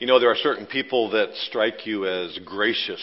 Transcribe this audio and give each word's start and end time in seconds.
You 0.00 0.06
know, 0.06 0.18
there 0.18 0.30
are 0.30 0.36
certain 0.36 0.64
people 0.64 1.10
that 1.10 1.34
strike 1.48 1.86
you 1.86 2.06
as 2.06 2.38
gracious. 2.46 3.02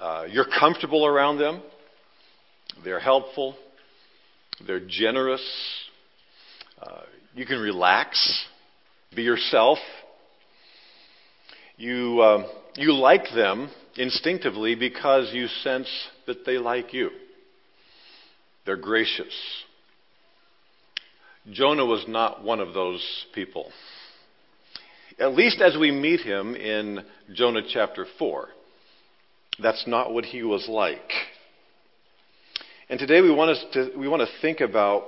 Uh, 0.00 0.26
you're 0.30 0.46
comfortable 0.46 1.04
around 1.04 1.38
them. 1.38 1.60
They're 2.84 3.00
helpful. 3.00 3.56
They're 4.64 4.86
generous. 4.86 5.42
Uh, 6.80 7.00
you 7.34 7.44
can 7.44 7.58
relax, 7.58 8.46
be 9.16 9.22
yourself. 9.24 9.78
You, 11.76 12.20
uh, 12.20 12.46
you 12.76 12.94
like 12.94 13.24
them 13.34 13.68
instinctively 13.96 14.76
because 14.76 15.32
you 15.34 15.48
sense 15.64 15.88
that 16.28 16.46
they 16.46 16.58
like 16.58 16.94
you. 16.94 17.10
They're 18.64 18.76
gracious. 18.76 19.34
Jonah 21.50 21.84
was 21.84 22.04
not 22.06 22.44
one 22.44 22.60
of 22.60 22.74
those 22.74 23.04
people. 23.34 23.72
At 25.18 25.34
least 25.34 25.60
as 25.60 25.76
we 25.78 25.90
meet 25.90 26.20
him 26.20 26.54
in 26.54 27.04
Jonah 27.34 27.62
chapter 27.68 28.06
4. 28.18 28.48
That's 29.62 29.84
not 29.86 30.12
what 30.12 30.24
he 30.24 30.42
was 30.42 30.66
like. 30.68 31.10
And 32.88 32.98
today 32.98 33.20
we 33.20 33.32
want, 33.32 33.50
us 33.50 33.64
to, 33.72 33.90
we 33.96 34.08
want 34.08 34.22
to 34.22 34.40
think 34.40 34.60
about 34.60 35.04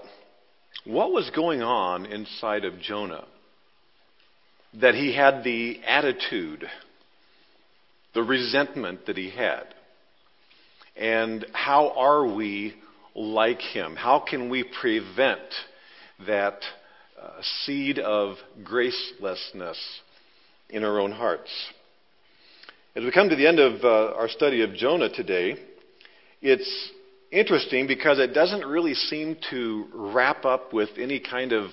what 0.84 1.12
was 1.12 1.30
going 1.34 1.62
on 1.62 2.06
inside 2.06 2.64
of 2.64 2.80
Jonah 2.80 3.24
that 4.80 4.95
he 4.95 5.14
had 5.14 5.45
the 5.45 5.80
attitude, 5.86 6.64
the 8.14 8.23
resentment 8.23 9.06
that 9.06 9.16
he 9.16 9.30
had. 9.30 9.64
And 10.96 11.46
how 11.52 11.92
are 11.96 12.26
we 12.26 12.74
like 13.14 13.60
him? 13.60 13.96
How 13.96 14.18
can 14.28 14.50
we 14.50 14.64
prevent 14.80 15.40
that 16.26 16.60
uh, 17.20 17.30
seed 17.64 17.98
of 17.98 18.36
gracelessness 18.62 19.78
in 20.70 20.84
our 20.84 21.00
own 21.00 21.12
hearts? 21.12 21.50
As 22.96 23.02
we 23.02 23.10
come 23.10 23.29
to 23.29 23.37
the 23.37 23.46
end 23.46 23.59
of 23.59 23.82
uh, 23.82 24.15
our 24.16 24.29
study 24.29 24.62
of 24.62 24.74
Jonah 24.74 25.09
today, 25.12 25.57
it's 26.40 26.90
interesting 27.32 27.87
because 27.87 28.18
it 28.18 28.35
doesn't 28.35 28.65
really 28.65 28.95
seem 28.95 29.37
to 29.51 29.87
wrap 29.92 30.45
up 30.45 30.73
with 30.73 30.90
any 30.98 31.18
kind 31.18 31.52
of 31.52 31.70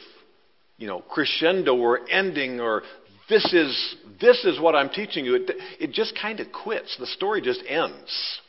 you 0.78 0.88
know 0.88 1.02
crescendo 1.02 1.76
or 1.76 2.00
ending 2.10 2.60
or 2.60 2.82
this 3.30 3.54
is 3.54 3.96
this 4.20 4.44
is 4.46 4.60
what 4.60 4.76
I'm 4.76 4.90
teaching 4.90 5.26
you. 5.26 5.36
It, 5.36 5.52
it 5.80 5.92
just 5.92 6.18
kind 6.20 6.40
of 6.40 6.52
quits. 6.52 6.98
The 7.00 7.08
story 7.08 7.42
just 7.42 7.64
ends. 7.68 8.40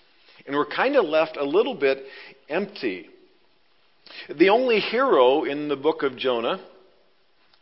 And 0.46 0.56
we're 0.56 0.66
kind 0.66 0.96
of 0.96 1.04
left 1.04 1.36
a 1.36 1.44
little 1.44 1.74
bit 1.74 1.98
empty. 2.48 3.06
The 4.28 4.48
only 4.48 4.80
hero 4.80 5.44
in 5.44 5.68
the 5.68 5.76
book 5.76 6.02
of 6.02 6.16
Jonah 6.16 6.60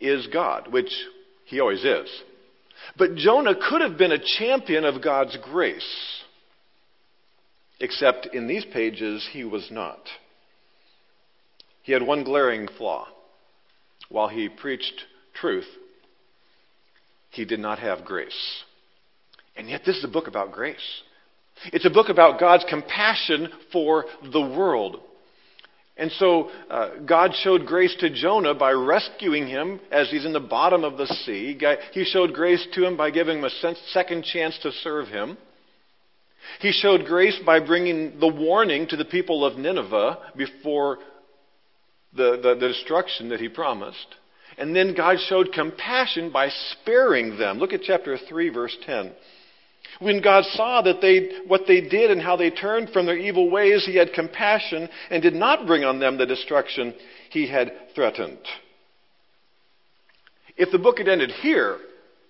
is 0.01 0.27
God, 0.29 0.73
which 0.73 0.93
he 1.45 1.61
always 1.61 1.84
is. 1.84 2.09
But 2.97 3.15
Jonah 3.15 3.55
could 3.55 3.83
have 3.83 3.98
been 3.98 4.12
a 4.12 4.19
champion 4.39 4.84
of 4.84 5.03
God's 5.03 5.37
grace. 5.42 6.23
Except 7.81 8.27
in 8.34 8.47
these 8.47 8.65
pages, 8.65 9.27
he 9.33 9.45
was 9.45 9.69
not. 9.70 10.01
He 11.83 11.92
had 11.92 12.03
one 12.03 12.25
glaring 12.25 12.69
flaw. 12.79 13.07
While 14.09 14.29
he 14.29 14.48
preached 14.48 15.05
truth, 15.34 15.69
he 17.31 17.45
did 17.45 17.61
not 17.61 17.79
have 17.79 18.05
grace. 18.05 18.64
And 19.57 19.69
yet, 19.69 19.83
this 19.85 19.97
is 19.97 20.05
a 20.05 20.09
book 20.09 20.27
about 20.27 20.53
grace. 20.53 21.03
It's 21.67 21.87
a 21.87 21.91
book 21.91 22.09
about 22.09 22.41
God's 22.41 22.64
compassion 22.69 23.48
for 23.73 24.07
the 24.33 24.41
world. 24.41 25.01
And 26.01 26.11
so 26.12 26.51
uh, 26.70 27.01
God 27.05 27.33
showed 27.43 27.67
grace 27.67 27.95
to 28.01 28.09
Jonah 28.09 28.55
by 28.55 28.73
rescuing 28.73 29.47
him 29.47 29.81
as 29.93 30.11
he's 30.11 30.25
in 30.25 30.33
the 30.33 30.41
bottom 30.41 30.83
of 30.83 30.97
the 30.97 31.07
sea. 31.07 31.61
He 31.92 32.05
showed 32.05 32.33
grace 32.33 32.67
to 32.73 32.87
him 32.87 32.97
by 32.97 33.11
giving 33.11 33.39
him 33.39 33.45
a 33.45 33.75
second 33.92 34.25
chance 34.25 34.59
to 34.62 34.73
serve 34.73 35.09
him. 35.09 35.37
He 36.61 36.73
showed 36.73 37.05
grace 37.05 37.39
by 37.45 37.61
bringing 37.61 38.19
the 38.19 38.29
warning 38.29 38.89
to 38.89 38.97
the 38.97 39.05
people 39.05 39.45
of 39.45 39.58
Nineveh 39.58 40.33
before 40.39 40.98
the, 42.17 42.41
the, 42.42 42.55
the, 42.58 42.69
destruction 42.69 43.29
that 43.29 43.41
he 43.41 43.51
promised. 43.51 44.17
And 44.57 44.74
then 44.74 44.95
God 44.95 45.19
showed 45.29 45.53
compassion 45.53 46.33
by 46.33 46.48
sparing 46.48 47.39
them. 47.39 47.58
Look 47.58 47.74
at 47.74 47.83
chapter 47.83 48.17
3, 48.17 48.48
verse 48.48 48.77
10. 48.86 49.13
When 50.00 50.22
God 50.22 50.44
saw 50.55 50.80
that 50.83 51.02
they, 51.02 51.42
what 51.46 51.66
they 51.66 51.83
did 51.83 52.11
and 52.11 52.20
how 52.20 52.36
they 52.36 52.50
turned 52.50 52.90
from 52.90 53.05
their 53.05 53.18
evil 53.18 53.50
ways, 53.50 53.84
he 53.84 53.96
had 53.96 54.14
compassion 54.14 54.88
and 55.11 55.22
did 55.22 55.34
not 55.34 55.66
bring 55.66 55.84
on 55.84 56.00
them 56.00 56.16
the 56.16 56.27
destruction 56.27 56.94
he 57.30 57.46
had 57.46 57.70
threatened. 57.94 58.38
If 60.56 60.72
the 60.72 60.78
book 60.78 60.98
had 60.98 61.08
ended 61.08 61.30
here, 61.30 61.78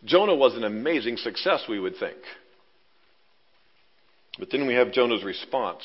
Jonah 0.04 0.34
was 0.34 0.56
an 0.56 0.64
amazing 0.64 1.16
success, 1.16 1.64
we 1.68 1.78
would 1.78 1.96
think. 1.96 2.18
But 4.38 4.50
then 4.50 4.66
we 4.66 4.74
have 4.74 4.92
Jonah's 4.92 5.22
response 5.22 5.82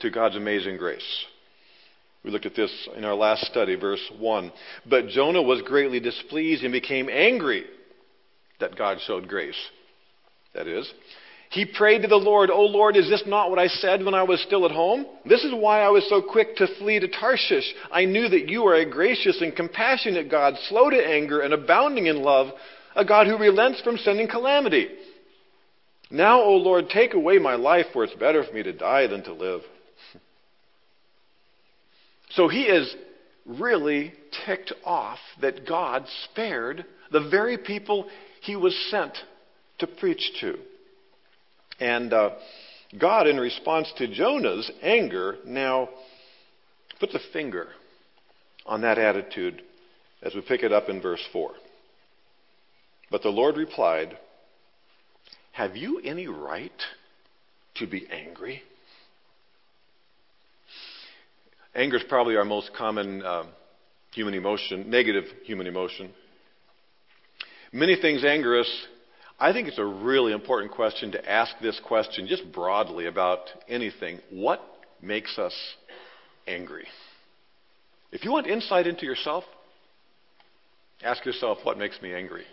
to 0.00 0.10
God's 0.10 0.36
amazing 0.36 0.78
grace. 0.78 1.26
We 2.24 2.30
looked 2.30 2.46
at 2.46 2.56
this 2.56 2.88
in 2.96 3.04
our 3.04 3.14
last 3.14 3.44
study, 3.46 3.74
verse 3.74 4.00
1. 4.18 4.52
But 4.88 5.08
Jonah 5.08 5.42
was 5.42 5.60
greatly 5.62 6.00
displeased 6.00 6.62
and 6.62 6.72
became 6.72 7.10
angry 7.10 7.64
that 8.60 8.76
God 8.76 8.98
showed 9.06 9.28
grace. 9.28 9.58
That 10.54 10.66
is, 10.66 10.90
he 11.50 11.64
prayed 11.64 12.02
to 12.02 12.08
the 12.08 12.16
Lord, 12.16 12.50
O 12.50 12.62
Lord, 12.62 12.96
is 12.96 13.08
this 13.08 13.22
not 13.26 13.48
what 13.48 13.60
I 13.60 13.68
said 13.68 14.04
when 14.04 14.14
I 14.14 14.24
was 14.24 14.40
still 14.42 14.64
at 14.64 14.72
home? 14.72 15.06
This 15.24 15.44
is 15.44 15.52
why 15.54 15.82
I 15.82 15.88
was 15.88 16.04
so 16.08 16.20
quick 16.20 16.56
to 16.56 16.66
flee 16.78 16.98
to 16.98 17.06
Tarshish. 17.06 17.72
I 17.92 18.06
knew 18.06 18.28
that 18.28 18.48
you 18.48 18.66
are 18.66 18.74
a 18.74 18.90
gracious 18.90 19.40
and 19.40 19.54
compassionate 19.54 20.30
God, 20.30 20.54
slow 20.68 20.90
to 20.90 20.96
anger 20.96 21.40
and 21.40 21.54
abounding 21.54 22.06
in 22.06 22.22
love, 22.22 22.48
a 22.96 23.04
God 23.04 23.28
who 23.28 23.38
relents 23.38 23.80
from 23.82 23.98
sending 23.98 24.26
calamity. 24.26 24.88
Now, 26.10 26.42
O 26.42 26.56
Lord, 26.56 26.88
take 26.88 27.14
away 27.14 27.38
my 27.38 27.54
life, 27.54 27.86
for 27.92 28.04
it's 28.04 28.14
better 28.14 28.42
for 28.42 28.52
me 28.52 28.62
to 28.64 28.72
die 28.72 29.06
than 29.06 29.22
to 29.24 29.32
live. 29.32 29.60
so 32.30 32.48
he 32.48 32.62
is 32.62 32.94
really 33.46 34.12
ticked 34.44 34.72
off 34.84 35.18
that 35.40 35.68
God 35.68 36.04
spared 36.24 36.84
the 37.12 37.28
very 37.28 37.58
people 37.58 38.08
he 38.40 38.56
was 38.56 38.76
sent 38.90 39.16
to 39.84 39.96
preach 40.00 40.32
to. 40.40 40.56
And 41.80 42.12
uh, 42.12 42.30
God, 42.98 43.26
in 43.26 43.36
response 43.38 43.92
to 43.98 44.12
Jonah's 44.12 44.70
anger, 44.82 45.36
now 45.44 45.88
puts 47.00 47.14
a 47.14 47.20
finger 47.32 47.68
on 48.66 48.82
that 48.82 48.98
attitude 48.98 49.62
as 50.22 50.34
we 50.34 50.40
pick 50.40 50.62
it 50.62 50.72
up 50.72 50.88
in 50.88 51.02
verse 51.02 51.22
4. 51.32 51.50
But 53.10 53.22
the 53.22 53.28
Lord 53.28 53.56
replied, 53.56 54.16
have 55.52 55.76
you 55.76 56.00
any 56.00 56.26
right 56.26 56.72
to 57.76 57.86
be 57.86 58.06
angry? 58.10 58.62
Anger 61.74 61.96
is 61.96 62.04
probably 62.08 62.36
our 62.36 62.44
most 62.44 62.70
common 62.76 63.22
uh, 63.22 63.44
human 64.12 64.34
emotion, 64.34 64.88
negative 64.90 65.24
human 65.44 65.66
emotion. 65.66 66.10
Many 67.72 67.96
things 68.00 68.24
anger 68.24 68.60
us. 68.60 68.86
I 69.44 69.52
think 69.52 69.68
it's 69.68 69.78
a 69.78 69.84
really 69.84 70.32
important 70.32 70.72
question 70.72 71.12
to 71.12 71.30
ask 71.30 71.54
this 71.60 71.80
question 71.86 72.26
just 72.26 72.50
broadly 72.52 73.06
about 73.06 73.40
anything. 73.68 74.20
What 74.30 74.60
makes 75.02 75.38
us 75.38 75.54
angry? 76.46 76.86
If 78.10 78.24
you 78.24 78.32
want 78.32 78.46
insight 78.46 78.86
into 78.86 79.04
yourself, 79.04 79.44
ask 81.02 81.24
yourself, 81.26 81.58
what 81.64 81.78
makes 81.78 82.00
me 82.00 82.14
angry? 82.14 82.44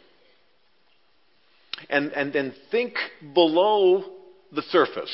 and, 1.89 2.11
and 2.11 2.31
then 2.33 2.53
think 2.69 2.93
below 3.33 4.03
the 4.51 4.61
surface. 4.63 5.11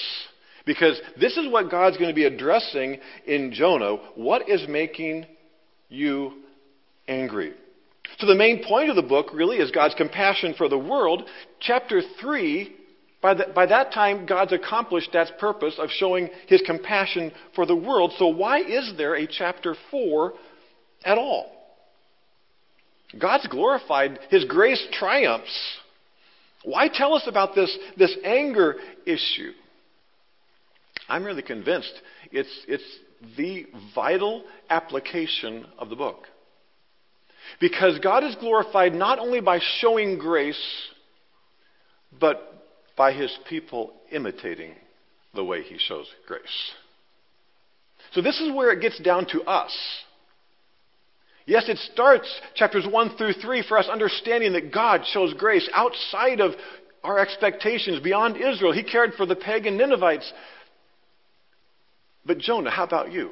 Because 0.66 1.00
this 1.20 1.38
is 1.38 1.52
what 1.52 1.72
God's 1.72 1.98
going 1.98 2.10
to 2.10 2.16
be 2.16 2.26
addressing 2.26 3.00
in 3.26 3.54
Jonah. 3.54 3.96
What 4.16 4.50
is 4.50 4.68
making 4.68 5.26
you 5.90 6.34
angry? 7.08 7.54
So, 8.20 8.28
the 8.28 8.36
main 8.36 8.64
point 8.64 8.90
of 8.90 8.96
the 8.96 9.02
book 9.02 9.28
really 9.34 9.58
is 9.58 9.72
God's 9.72 9.96
compassion 9.96 10.56
for 10.58 10.70
the 10.70 10.78
world. 10.78 11.24
Chapter 11.60 12.02
3, 12.20 12.76
by, 13.22 13.34
the, 13.34 13.46
by 13.54 13.66
that 13.66 13.92
time, 13.92 14.26
God's 14.26 14.54
accomplished 14.54 15.12
that 15.14 15.38
purpose 15.40 15.76
of 15.78 15.90
showing 15.90 16.30
his 16.48 16.62
compassion 16.66 17.32
for 17.56 17.66
the 17.66 17.76
world. 17.76 18.14
So, 18.18 18.28
why 18.28 18.60
is 18.60 18.94
there 18.98 19.16
a 19.16 19.28
chapter 19.28 19.76
4 19.92 20.34
at 21.06 21.18
all? 21.18 21.52
God's 23.20 23.48
glorified, 23.48 24.20
his 24.30 24.46
grace 24.46 24.86
triumphs. 24.92 25.78
Why 26.64 26.90
tell 26.92 27.14
us 27.14 27.24
about 27.28 27.56
this, 27.56 27.76
this 27.98 28.16
anger 28.24 28.76
issue? 29.06 29.52
I'm 31.08 31.24
really 31.24 31.42
convinced 31.42 31.94
it's, 32.32 32.50
it's 32.68 32.84
the 33.38 33.66
vital 33.96 34.44
application 34.70 35.66
of 35.78 35.90
the 35.90 35.96
book. 35.96 36.26
Because 37.60 38.00
God 38.00 38.24
is 38.24 38.36
glorified 38.36 38.94
not 38.94 39.20
only 39.20 39.42
by 39.42 39.60
showing 39.80 40.18
grace, 40.18 40.62
but 42.20 42.66
by 42.96 43.14
his 43.14 43.36
people 43.48 43.94
imitating 44.12 44.74
the 45.34 45.44
way 45.44 45.62
he 45.62 45.78
shows 45.78 46.08
grace. 46.28 46.72
So, 48.14 48.22
this 48.22 48.40
is 48.40 48.52
where 48.54 48.72
it 48.72 48.82
gets 48.82 49.00
down 49.00 49.28
to 49.28 49.44
us. 49.44 49.76
Yes, 51.46 51.70
it 51.70 51.78
starts 51.94 52.28
chapters 52.56 52.86
1 52.86 53.18
through 53.18 53.34
3 53.34 53.64
for 53.68 53.78
us 53.78 53.88
understanding 53.88 54.54
that 54.54 54.74
God 54.74 55.04
shows 55.06 55.34
grace 55.34 55.70
outside 55.74 56.42
of 56.42 56.52
our 57.04 57.20
expectations, 57.20 58.02
beyond 58.02 58.36
Israel. 58.36 58.74
He 58.74 58.84
cared 58.84 59.14
for 59.14 59.26
the 59.26 59.36
pagan 59.36 59.78
Ninevites. 59.78 60.32
But 62.26 62.40
Jonah, 62.40 62.70
how 62.70 62.84
about 62.84 63.14
you? 63.14 63.32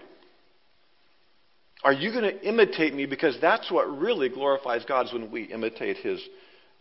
Are 1.86 1.94
you 1.94 2.12
going 2.12 2.24
to 2.24 2.42
imitate 2.42 2.96
me? 2.96 3.06
Because 3.06 3.38
that's 3.40 3.72
what 3.72 3.86
really 4.00 4.28
glorifies 4.28 4.84
God 4.86 5.06
is 5.06 5.14
when 5.14 5.30
we 5.30 5.44
imitate 5.44 5.98
His 5.98 6.20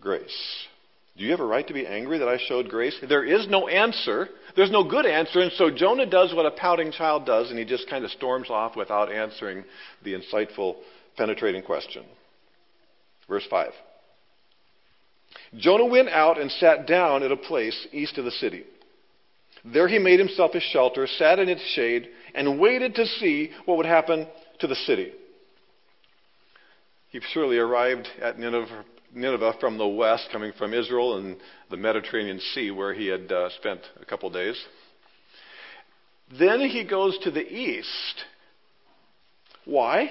grace. 0.00 0.66
Do 1.14 1.24
you 1.24 1.30
have 1.30 1.40
a 1.40 1.44
right 1.44 1.66
to 1.68 1.74
be 1.74 1.86
angry 1.86 2.18
that 2.18 2.26
I 2.26 2.38
showed 2.48 2.70
grace? 2.70 2.96
There 3.06 3.22
is 3.22 3.46
no 3.46 3.68
answer. 3.68 4.28
There's 4.56 4.70
no 4.70 4.82
good 4.82 5.04
answer. 5.04 5.40
And 5.40 5.52
so 5.52 5.70
Jonah 5.70 6.06
does 6.06 6.32
what 6.34 6.46
a 6.46 6.50
pouting 6.52 6.90
child 6.90 7.26
does, 7.26 7.50
and 7.50 7.58
he 7.58 7.66
just 7.66 7.88
kind 7.88 8.02
of 8.02 8.10
storms 8.12 8.48
off 8.48 8.76
without 8.76 9.12
answering 9.12 9.64
the 10.02 10.14
insightful 10.14 10.76
penetrating 11.18 11.62
question. 11.62 12.02
Verse 13.28 13.46
5. 13.50 13.72
Jonah 15.58 15.84
went 15.84 16.08
out 16.08 16.40
and 16.40 16.50
sat 16.50 16.86
down 16.86 17.22
at 17.22 17.30
a 17.30 17.36
place 17.36 17.86
east 17.92 18.16
of 18.16 18.24
the 18.24 18.30
city. 18.30 18.64
There 19.66 19.86
he 19.86 19.98
made 19.98 20.18
himself 20.18 20.54
a 20.54 20.60
shelter, 20.60 21.06
sat 21.06 21.38
in 21.38 21.50
its 21.50 21.62
shade, 21.74 22.08
and 22.34 22.58
waited 22.58 22.94
to 22.94 23.06
see 23.06 23.50
what 23.66 23.76
would 23.76 23.86
happen 23.86 24.26
to 24.60 24.66
the 24.66 24.74
city. 24.74 25.12
He 27.10 27.20
surely 27.32 27.58
arrived 27.58 28.08
at 28.20 28.38
Nineveh, 28.38 29.54
from 29.60 29.78
the 29.78 29.86
west, 29.86 30.28
coming 30.32 30.52
from 30.58 30.74
Israel 30.74 31.16
and 31.16 31.36
the 31.70 31.76
Mediterranean 31.76 32.40
Sea, 32.52 32.70
where 32.72 32.92
he 32.92 33.06
had 33.06 33.30
uh, 33.30 33.50
spent 33.50 33.80
a 34.00 34.04
couple 34.04 34.28
days. 34.30 34.60
Then 36.38 36.60
he 36.60 36.84
goes 36.84 37.16
to 37.22 37.30
the 37.30 37.46
east. 37.46 38.24
Why? 39.64 40.10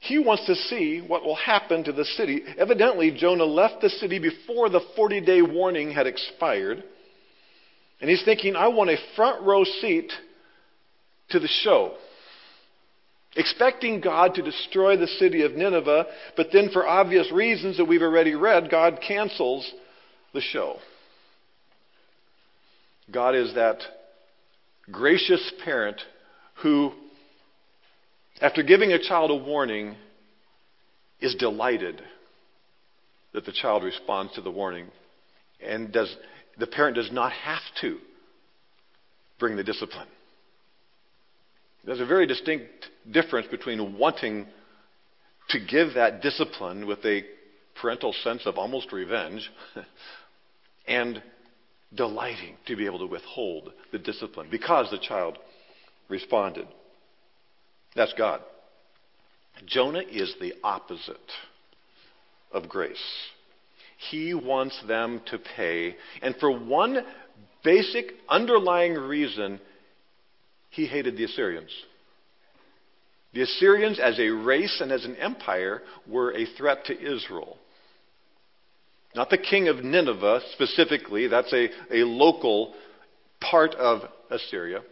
He 0.00 0.18
wants 0.18 0.44
to 0.46 0.54
see 0.54 1.02
what 1.06 1.24
will 1.24 1.36
happen 1.36 1.84
to 1.84 1.92
the 1.92 2.04
city. 2.04 2.42
Evidently, 2.58 3.16
Jonah 3.16 3.44
left 3.44 3.80
the 3.80 3.88
city 3.88 4.18
before 4.18 4.68
the 4.68 4.82
40 4.94 5.22
day 5.22 5.42
warning 5.42 5.90
had 5.90 6.06
expired. 6.06 6.84
And 8.00 8.10
he's 8.10 8.24
thinking, 8.24 8.56
I 8.56 8.68
want 8.68 8.90
a 8.90 8.98
front 9.16 9.42
row 9.42 9.64
seat 9.64 10.12
to 11.30 11.40
the 11.40 11.48
show. 11.48 11.94
Expecting 13.36 14.00
God 14.00 14.34
to 14.34 14.42
destroy 14.42 14.96
the 14.96 15.06
city 15.06 15.42
of 15.42 15.52
Nineveh, 15.52 16.06
but 16.36 16.48
then 16.52 16.70
for 16.72 16.86
obvious 16.86 17.30
reasons 17.30 17.76
that 17.76 17.84
we've 17.84 18.02
already 18.02 18.34
read, 18.34 18.70
God 18.70 18.98
cancels 19.06 19.70
the 20.32 20.40
show. 20.40 20.76
God 23.10 23.34
is 23.34 23.54
that 23.54 23.78
gracious 24.90 25.52
parent 25.64 26.00
who 26.62 26.92
after 28.40 28.62
giving 28.62 28.92
a 28.92 28.98
child 28.98 29.30
a 29.30 29.34
warning, 29.34 29.96
is 31.20 31.34
delighted 31.36 32.02
that 33.32 33.46
the 33.46 33.52
child 33.52 33.82
responds 33.82 34.34
to 34.34 34.42
the 34.42 34.50
warning 34.50 34.86
and 35.66 35.92
does 35.92 36.14
the 36.58 36.66
parent 36.66 36.96
does 36.96 37.10
not 37.10 37.32
have 37.32 37.62
to 37.80 37.98
bring 39.38 39.56
the 39.56 39.64
discipline. 39.64 40.08
There's 41.86 42.00
a 42.00 42.06
very 42.06 42.26
distinct 42.26 42.90
difference 43.10 43.46
between 43.46 43.96
wanting 43.96 44.46
to 45.50 45.60
give 45.60 45.94
that 45.94 46.20
discipline 46.20 46.86
with 46.86 46.98
a 47.04 47.22
parental 47.80 48.12
sense 48.24 48.42
of 48.44 48.58
almost 48.58 48.92
revenge 48.92 49.48
and 50.88 51.22
delighting 51.94 52.56
to 52.66 52.74
be 52.74 52.86
able 52.86 52.98
to 52.98 53.06
withhold 53.06 53.72
the 53.92 53.98
discipline 53.98 54.48
because 54.50 54.90
the 54.90 54.98
child 54.98 55.38
responded. 56.08 56.66
That's 57.94 58.12
God. 58.14 58.40
Jonah 59.64 60.02
is 60.10 60.34
the 60.40 60.54
opposite 60.64 61.16
of 62.50 62.68
grace. 62.68 62.98
He 64.10 64.34
wants 64.34 64.78
them 64.86 65.22
to 65.30 65.38
pay, 65.38 65.96
and 66.20 66.34
for 66.36 66.50
one 66.50 66.98
basic 67.64 68.12
underlying 68.28 68.94
reason, 68.94 69.60
he 70.76 70.86
hated 70.86 71.16
the 71.16 71.24
Assyrians. 71.24 71.70
The 73.32 73.42
Assyrians, 73.42 73.98
as 73.98 74.18
a 74.20 74.28
race 74.28 74.78
and 74.82 74.92
as 74.92 75.06
an 75.06 75.16
empire, 75.16 75.82
were 76.06 76.36
a 76.36 76.44
threat 76.58 76.84
to 76.86 76.94
Israel. 76.94 77.56
Not 79.14 79.30
the 79.30 79.38
king 79.38 79.68
of 79.68 79.82
Nineveh 79.82 80.40
specifically, 80.52 81.28
that's 81.28 81.52
a, 81.52 81.68
a 81.90 82.04
local 82.04 82.74
part 83.40 83.74
of 83.74 84.02
Assyria. 84.30 84.82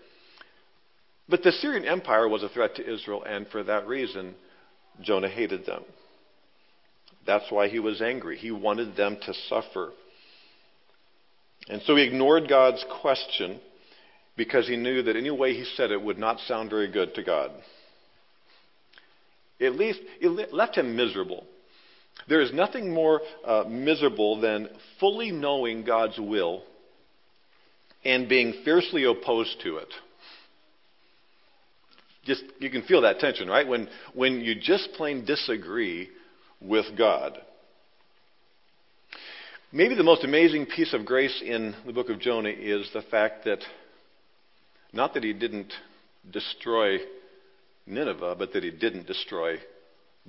But 1.28 1.42
the 1.42 1.50
Assyrian 1.50 1.84
Empire 1.84 2.28
was 2.28 2.42
a 2.42 2.48
threat 2.48 2.76
to 2.76 2.94
Israel, 2.94 3.22
and 3.22 3.46
for 3.48 3.62
that 3.62 3.86
reason, 3.86 4.34
Jonah 5.02 5.28
hated 5.28 5.66
them. 5.66 5.82
That's 7.26 7.50
why 7.50 7.68
he 7.68 7.78
was 7.78 8.00
angry. 8.00 8.38
He 8.38 8.50
wanted 8.50 8.96
them 8.96 9.18
to 9.26 9.34
suffer. 9.48 9.90
And 11.68 11.82
so 11.82 11.96
he 11.96 12.04
ignored 12.04 12.48
God's 12.48 12.84
question 13.02 13.60
because 14.36 14.66
he 14.66 14.76
knew 14.76 15.02
that 15.02 15.16
any 15.16 15.30
way 15.30 15.54
he 15.54 15.64
said 15.76 15.90
it 15.90 16.02
would 16.02 16.18
not 16.18 16.40
sound 16.40 16.70
very 16.70 16.90
good 16.90 17.14
to 17.14 17.22
God. 17.22 17.50
At 19.60 19.76
least 19.76 20.00
it 20.20 20.52
left 20.52 20.76
him 20.76 20.96
miserable. 20.96 21.46
There 22.28 22.40
is 22.40 22.52
nothing 22.52 22.92
more 22.92 23.20
uh, 23.44 23.64
miserable 23.68 24.40
than 24.40 24.68
fully 24.98 25.30
knowing 25.30 25.84
God's 25.84 26.18
will 26.18 26.62
and 28.04 28.28
being 28.28 28.62
fiercely 28.64 29.04
opposed 29.04 29.60
to 29.62 29.76
it 29.76 29.88
just 32.24 32.42
you 32.58 32.70
can 32.70 32.82
feel 32.82 33.02
that 33.02 33.18
tension, 33.18 33.48
right? 33.48 33.66
When 33.66 33.88
when 34.14 34.40
you 34.40 34.54
just 34.54 34.90
plain 34.96 35.24
disagree 35.24 36.08
with 36.60 36.86
God. 36.96 37.38
Maybe 39.72 39.94
the 39.94 40.04
most 40.04 40.24
amazing 40.24 40.66
piece 40.66 40.94
of 40.94 41.04
grace 41.04 41.42
in 41.44 41.74
the 41.84 41.92
book 41.92 42.08
of 42.08 42.20
Jonah 42.20 42.50
is 42.50 42.88
the 42.94 43.02
fact 43.02 43.44
that 43.44 43.58
not 44.94 45.14
that 45.14 45.24
he 45.24 45.32
didn't 45.32 45.72
destroy 46.30 46.98
Nineveh, 47.86 48.36
but 48.38 48.52
that 48.52 48.62
he 48.62 48.70
didn't 48.70 49.06
destroy 49.06 49.56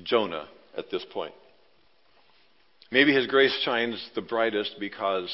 Jonah 0.03 0.47
at 0.77 0.89
this 0.89 1.06
point. 1.13 1.33
Maybe 2.91 3.13
his 3.13 3.27
grace 3.27 3.57
shines 3.63 4.09
the 4.15 4.21
brightest 4.21 4.75
because 4.79 5.33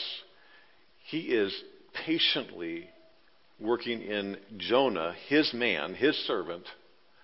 he 1.05 1.19
is 1.19 1.53
patiently 2.05 2.87
working 3.59 4.01
in 4.01 4.37
Jonah, 4.57 5.13
his 5.27 5.53
man, 5.53 5.93
his 5.93 6.15
servant, 6.27 6.63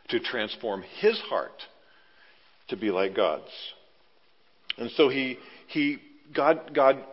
to 0.09 0.19
transform 0.19 0.83
his 0.99 1.19
heart 1.29 1.63
to 2.69 2.77
be 2.77 2.91
like 2.91 3.15
God's. 3.15 3.51
And 4.77 4.91
so 4.91 5.09
he, 5.09 5.37
he 5.67 5.97
God, 6.35 6.71
God 6.73 7.03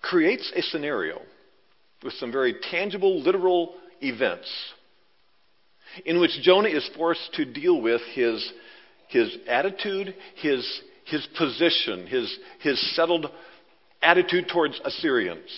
creates 0.00 0.50
a 0.54 0.62
scenario 0.62 1.20
with 2.02 2.14
some 2.14 2.30
very 2.30 2.54
tangible, 2.70 3.20
literal 3.20 3.74
events 4.04 4.50
in 6.04 6.20
which 6.20 6.32
Jonah 6.42 6.68
is 6.68 6.88
forced 6.96 7.34
to 7.34 7.44
deal 7.44 7.80
with 7.80 8.00
his, 8.14 8.52
his 9.08 9.36
attitude, 9.48 10.14
his, 10.36 10.80
his 11.04 11.26
position, 11.38 12.06
his, 12.06 12.38
his 12.60 12.96
settled 12.96 13.26
attitude 14.02 14.46
towards 14.52 14.80
Assyrians. 14.84 15.50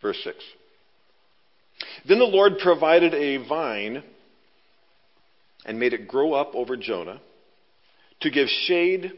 Verse 0.00 0.18
6. 0.24 0.36
Then 2.08 2.18
the 2.18 2.24
Lord 2.24 2.58
provided 2.58 3.12
a 3.14 3.46
vine 3.48 4.02
and 5.64 5.80
made 5.80 5.92
it 5.92 6.08
grow 6.08 6.32
up 6.32 6.54
over 6.54 6.76
Jonah 6.76 7.20
to 8.20 8.30
give 8.30 8.48
shade 8.48 9.12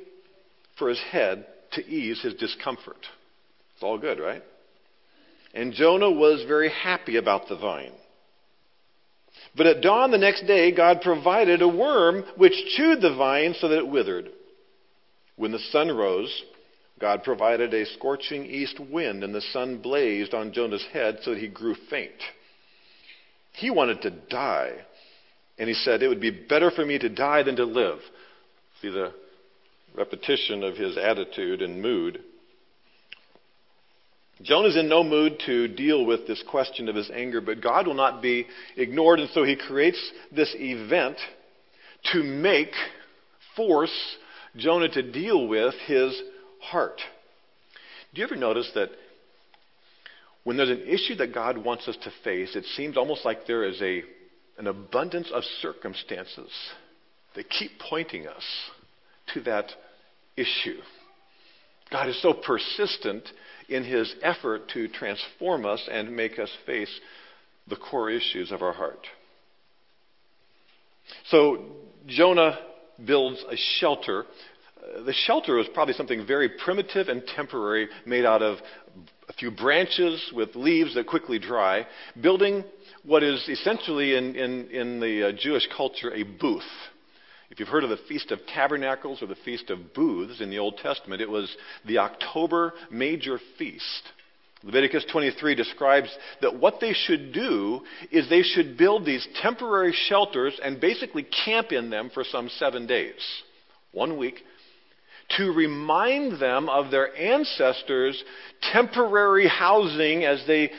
for 0.79 0.89
his 0.89 1.01
head 1.11 1.47
to 1.73 1.87
ease 1.87 2.21
his 2.23 2.35
discomfort. 2.35 2.97
It's 3.75 3.83
all 3.83 3.99
good, 3.99 4.19
right? 4.19 4.43
And 5.55 5.73
Jonah 5.73 6.11
was 6.11 6.45
very 6.49 6.71
happy 6.71 7.17
about 7.17 7.49
the 7.49 7.57
vine. 7.57 7.93
But 9.59 9.67
at 9.67 9.81
dawn 9.81 10.13
the 10.13 10.19
next 10.19 10.47
day, 10.47 10.71
God 10.71 11.01
provided 11.03 11.61
a 11.61 11.69
worm 11.69 12.25
which 12.37 12.55
chewed 12.77 13.03
the 13.03 13.17
vine 13.17 13.55
so 13.59 13.69
that 13.69 13.79
it 13.79 13.89
withered. 13.89 14.31
When 15.35 15.51
the 15.51 15.59
sun 15.59 15.91
rose, 15.91 16.45
God 17.01 17.25
provided 17.25 17.75
a 17.75 17.85
scorching 17.87 18.47
east 18.47 18.79
wind, 18.79 19.25
and 19.25 19.35
the 19.35 19.41
sun 19.41 19.79
blazed 19.79 20.33
on 20.33 20.53
Jonah's 20.53 20.87
head 20.93 21.19
so 21.23 21.33
that 21.33 21.41
he 21.41 21.49
grew 21.49 21.75
faint. 21.91 22.23
He 23.53 23.69
wanted 23.71 24.01
to 24.03 24.11
die. 24.11 24.75
And 25.59 25.69
he 25.69 25.75
said, 25.75 26.05
It 26.05 26.09
would 26.09 26.21
be 26.21 26.31
better 26.31 26.71
for 26.71 26.87
me 26.87 26.97
to 27.01 27.09
die 27.09 27.43
than 27.43 27.57
to 27.57 27.65
live. 27.65 27.99
See 28.81 28.91
the 28.91 29.13
repetition 29.97 30.63
of 30.63 30.77
his 30.77 30.97
attitude 30.97 31.63
and 31.63 31.83
mood. 31.83 32.23
Jonah's 34.43 34.77
in 34.77 34.89
no 34.89 35.03
mood 35.03 35.41
to 35.47 35.67
deal 35.69 36.07
with 36.07 36.27
this 36.27 36.43
question 36.49 36.89
of 36.89 36.95
his 36.95 37.11
anger, 37.11 37.41
but 37.41 37.61
God 37.61 37.87
will 37.87 37.95
not 37.95 38.23
be 38.23 38.47
ignored, 38.77 39.19
and 39.19 39.29
so 39.31 39.43
he 39.43 39.57
creates 39.57 40.13
this 40.31 40.55
event 40.57 41.17
to 42.13 42.23
make, 42.23 42.73
force 43.57 44.17
Jonah 44.57 44.89
to 44.91 45.03
deal 45.03 45.49
with 45.49 45.75
his 45.87 46.21
heart. 46.61 47.01
Do 48.15 48.21
you 48.21 48.27
ever 48.27 48.37
notice 48.37 48.71
that 48.75 48.91
when 50.45 50.57
there's 50.57 50.71
an 50.71 50.87
issue 50.87 51.17
that 51.17 51.35
God 51.35 51.59
wants 51.59 51.89
us 51.89 51.97
to 52.05 52.13
face, 52.25 52.57
it 52.57 52.65
seems 52.77 52.97
almost 52.97 53.25
like 53.25 53.47
there 53.47 53.65
is 53.65 53.83
a, 53.83 54.03
an 54.57 54.67
abundance 54.67 55.31
of 55.33 55.43
circumstances 55.61 56.51
that 57.35 57.51
keep 57.51 57.73
pointing 57.79 58.27
us 58.27 58.45
to 59.35 59.41
that 59.43 59.67
issue. 60.37 60.79
God 61.91 62.09
is 62.09 62.21
so 62.21 62.33
persistent 62.33 63.25
in 63.69 63.85
his 63.85 64.15
effort 64.23 64.69
to 64.75 64.89
transform 64.89 65.67
us 65.67 65.87
and 65.91 66.15
make 66.15 66.39
us 66.39 66.51
face 66.67 67.01
the 67.69 67.77
core 67.77 68.11
issues 68.11 68.51
of 68.51 68.63
our 68.63 68.73
heart. 68.73 69.07
So 71.31 71.65
Jonah 72.07 72.59
builds 73.05 73.45
a 73.51 73.57
shelter. 73.79 74.25
Uh, 74.77 75.03
the 75.03 75.13
shelter 75.13 75.55
was 75.57 75.67
probably 75.75 75.95
something 75.95 76.27
very 76.27 76.49
primitive 76.49 77.09
and 77.09 77.23
temporary, 77.37 77.89
made 78.07 78.25
out 78.25 78.43
of 78.43 78.59
a 79.29 79.33
few 79.35 79.51
branches 79.51 80.33
with 80.35 80.55
leaves 80.57 80.95
that 80.95 81.07
quickly 81.07 81.39
dry, 81.39 81.87
building 82.21 82.65
what 83.05 83.23
is 83.23 83.47
essentially 83.49 84.17
in, 84.17 84.35
in, 84.35 84.69
in 84.71 85.01
the 85.01 85.29
uh, 85.29 85.33
Jewish 85.39 85.69
culture 85.77 86.13
a 86.13 86.23
booth. 86.23 86.63
If 87.51 87.59
you've 87.59 87.69
heard 87.69 87.85
of 87.85 87.91
the 87.91 87.97
Feast 88.09 88.31
of 88.31 88.41
Tabernacles 88.47 89.23
or 89.23 89.27
the 89.27 89.35
Feast 89.35 89.71
of 89.71 89.95
Booths 89.95 90.41
in 90.41 90.51
the 90.51 90.59
Old 90.59 90.77
Testament, 90.79 91.23
it 91.23 91.31
was 91.31 91.55
the 91.87 91.99
October 91.99 92.75
major 92.91 93.41
feast. 93.57 94.03
Leviticus 94.63 95.05
23 95.11 95.55
describes 95.55 96.11
that 96.43 96.59
what 96.59 96.81
they 96.81 96.93
should 96.93 97.33
do 97.33 97.81
is 98.11 98.29
they 98.29 98.43
should 98.43 98.77
build 98.77 99.07
these 99.07 99.27
temporary 99.41 99.95
shelters 99.95 100.59
and 100.63 100.81
basically 100.81 101.23
camp 101.23 101.73
in 101.73 101.91
them 101.91 102.11
for 102.13 102.25
some 102.25 102.49
seven 102.49 102.87
days, 102.87 103.15
one 103.93 104.19
week, 104.19 104.43
to 105.37 105.53
remind 105.53 106.41
them 106.41 106.69
of 106.69 106.91
their 106.91 107.17
ancestors' 107.17 108.23
temporary 108.73 109.47
housing 109.47 110.25
as 110.25 110.43
they 110.47 110.71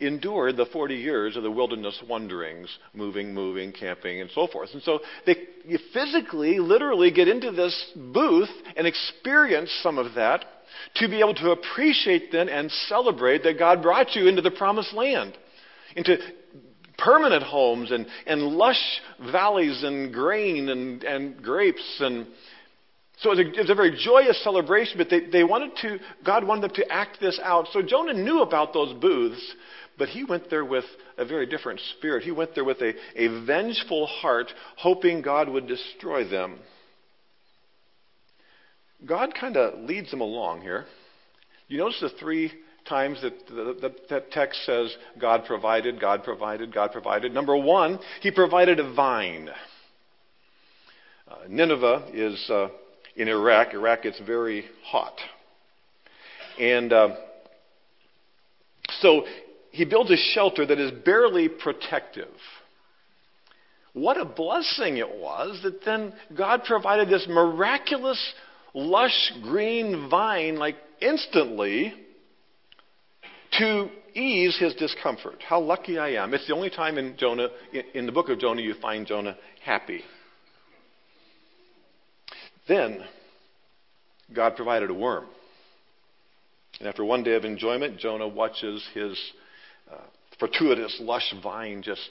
endured 0.00 0.56
the 0.56 0.66
40 0.66 0.94
years 0.94 1.36
of 1.36 1.42
the 1.42 1.50
wilderness 1.50 2.00
wanderings, 2.08 2.68
moving, 2.94 3.32
moving, 3.32 3.72
camping, 3.72 4.20
and 4.20 4.30
so 4.34 4.46
forth. 4.46 4.70
And 4.72 4.82
so 4.82 5.00
they 5.24 5.36
physically, 5.92 6.58
literally 6.58 7.10
get 7.10 7.28
into 7.28 7.50
this 7.50 7.92
booth 7.94 8.50
and 8.76 8.86
experience 8.86 9.70
some 9.82 9.98
of 9.98 10.14
that 10.14 10.44
to 10.96 11.08
be 11.08 11.20
able 11.20 11.34
to 11.34 11.50
appreciate 11.50 12.30
then 12.30 12.48
and 12.48 12.70
celebrate 12.88 13.42
that 13.44 13.58
God 13.58 13.82
brought 13.82 14.14
you 14.14 14.28
into 14.28 14.42
the 14.42 14.50
promised 14.50 14.92
land, 14.92 15.36
into 15.94 16.18
permanent 16.98 17.42
homes 17.42 17.90
and, 17.90 18.06
and 18.26 18.42
lush 18.42 19.00
valleys 19.30 19.82
and 19.82 20.12
grain 20.12 20.68
and, 20.68 21.04
and 21.04 21.42
grapes 21.42 21.98
and 22.00 22.26
so 23.18 23.32
it 23.32 23.36
was, 23.36 23.38
a, 23.38 23.48
it 23.48 23.58
was 23.60 23.70
a 23.70 23.74
very 23.74 23.98
joyous 23.98 24.42
celebration, 24.44 24.98
but 24.98 25.08
they, 25.08 25.20
they 25.20 25.42
wanted 25.42 25.70
to, 25.82 25.98
God 26.24 26.44
wanted 26.44 26.64
them 26.64 26.74
to 26.74 26.92
act 26.92 27.18
this 27.18 27.40
out. 27.42 27.66
So 27.72 27.80
Jonah 27.80 28.12
knew 28.12 28.42
about 28.42 28.74
those 28.74 28.92
booths, 29.00 29.54
but 29.98 30.08
he 30.08 30.24
went 30.24 30.50
there 30.50 30.64
with 30.64 30.84
a 31.16 31.24
very 31.24 31.46
different 31.46 31.80
spirit. 31.96 32.22
He 32.22 32.30
went 32.30 32.54
there 32.54 32.64
with 32.64 32.80
a, 32.80 32.92
a 33.14 33.44
vengeful 33.44 34.06
heart, 34.06 34.52
hoping 34.76 35.22
God 35.22 35.48
would 35.48 35.66
destroy 35.66 36.28
them. 36.28 36.58
God 39.04 39.34
kind 39.38 39.56
of 39.56 39.80
leads 39.80 40.10
them 40.10 40.20
along 40.20 40.62
here. 40.62 40.86
You 41.68 41.78
notice 41.78 42.00
the 42.00 42.10
three 42.20 42.52
times 42.88 43.20
that 43.22 43.34
the, 43.48 43.94
that 44.08 44.30
text 44.30 44.64
says 44.64 44.94
God 45.20 45.44
provided, 45.44 46.00
God 46.00 46.24
provided, 46.24 46.72
God 46.72 46.92
provided. 46.92 47.32
Number 47.32 47.56
one, 47.56 47.98
He 48.20 48.30
provided 48.30 48.78
a 48.78 48.94
vine. 48.94 49.50
Uh, 51.28 51.34
Nineveh 51.48 52.10
is 52.12 52.48
uh, 52.50 52.68
in 53.16 53.28
Iraq. 53.28 53.74
Iraq 53.74 54.02
gets 54.02 54.20
very 54.20 54.64
hot. 54.84 55.16
And 56.58 56.92
uh, 56.92 57.16
so 59.00 59.24
he 59.76 59.84
builds 59.84 60.10
a 60.10 60.16
shelter 60.16 60.64
that 60.64 60.80
is 60.80 60.90
barely 61.04 61.50
protective. 61.50 62.32
What 63.92 64.18
a 64.18 64.24
blessing 64.24 64.96
it 64.96 65.18
was 65.18 65.60
that 65.64 65.84
then 65.84 66.14
God 66.34 66.64
provided 66.64 67.10
this 67.10 67.26
miraculous, 67.28 68.32
lush 68.72 69.32
green 69.42 70.08
vine, 70.08 70.56
like 70.56 70.76
instantly, 71.00 71.92
to 73.58 73.88
ease 74.14 74.56
his 74.58 74.74
discomfort. 74.76 75.42
How 75.46 75.60
lucky 75.60 75.98
I 75.98 76.22
am. 76.22 76.32
It's 76.32 76.46
the 76.46 76.54
only 76.54 76.70
time 76.70 76.96
in 76.96 77.14
Jonah, 77.18 77.48
in 77.94 78.06
the 78.06 78.12
book 78.12 78.30
of 78.30 78.38
Jonah, 78.38 78.62
you 78.62 78.74
find 78.80 79.06
Jonah 79.06 79.36
happy. 79.62 80.00
Then, 82.66 83.04
God 84.34 84.56
provided 84.56 84.88
a 84.88 84.94
worm. 84.94 85.26
And 86.78 86.88
after 86.88 87.04
one 87.04 87.22
day 87.22 87.34
of 87.34 87.44
enjoyment, 87.44 87.98
Jonah 87.98 88.28
watches 88.28 88.86
his 88.94 89.18
fortuitous, 90.38 90.98
lush 91.00 91.34
vine 91.42 91.82
just 91.82 92.10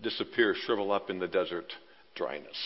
disappear, 0.00 0.54
shrivel 0.54 0.92
up 0.92 1.10
in 1.10 1.18
the 1.18 1.28
desert 1.28 1.72
dryness. 2.14 2.56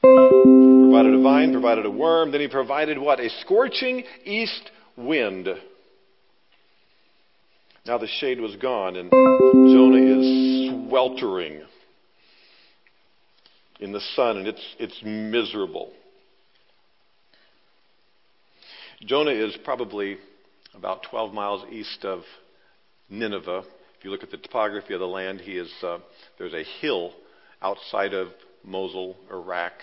Provided 0.00 1.14
a 1.14 1.22
vine, 1.22 1.52
provided 1.52 1.86
a 1.86 1.90
worm, 1.90 2.32
then 2.32 2.40
he 2.40 2.48
provided 2.48 2.98
what? 2.98 3.20
A 3.20 3.28
scorching 3.40 4.04
east 4.24 4.70
wind. 4.96 5.48
Now 7.86 7.98
the 7.98 8.06
shade 8.06 8.40
was 8.40 8.54
gone, 8.56 8.96
and 8.96 9.10
Jonah 9.10 10.20
is 10.20 10.88
sweltering 10.88 11.62
in 13.80 13.92
the 13.92 14.00
sun, 14.14 14.38
and 14.38 14.46
it's, 14.46 14.76
it's 14.78 15.00
miserable. 15.02 15.92
Jonah 19.04 19.32
is 19.32 19.56
probably 19.64 20.18
about 20.74 21.02
12 21.10 21.34
miles 21.34 21.64
east 21.72 22.04
of 22.04 22.20
Nineveh. 23.10 23.64
If 24.02 24.06
you 24.06 24.10
look 24.10 24.24
at 24.24 24.32
the 24.32 24.36
topography 24.36 24.94
of 24.94 24.98
the 24.98 25.06
land, 25.06 25.40
he 25.40 25.52
is, 25.52 25.72
uh, 25.80 25.98
there's 26.36 26.54
a 26.54 26.64
hill 26.80 27.12
outside 27.62 28.14
of 28.14 28.30
Mosul, 28.64 29.14
Iraq, 29.30 29.74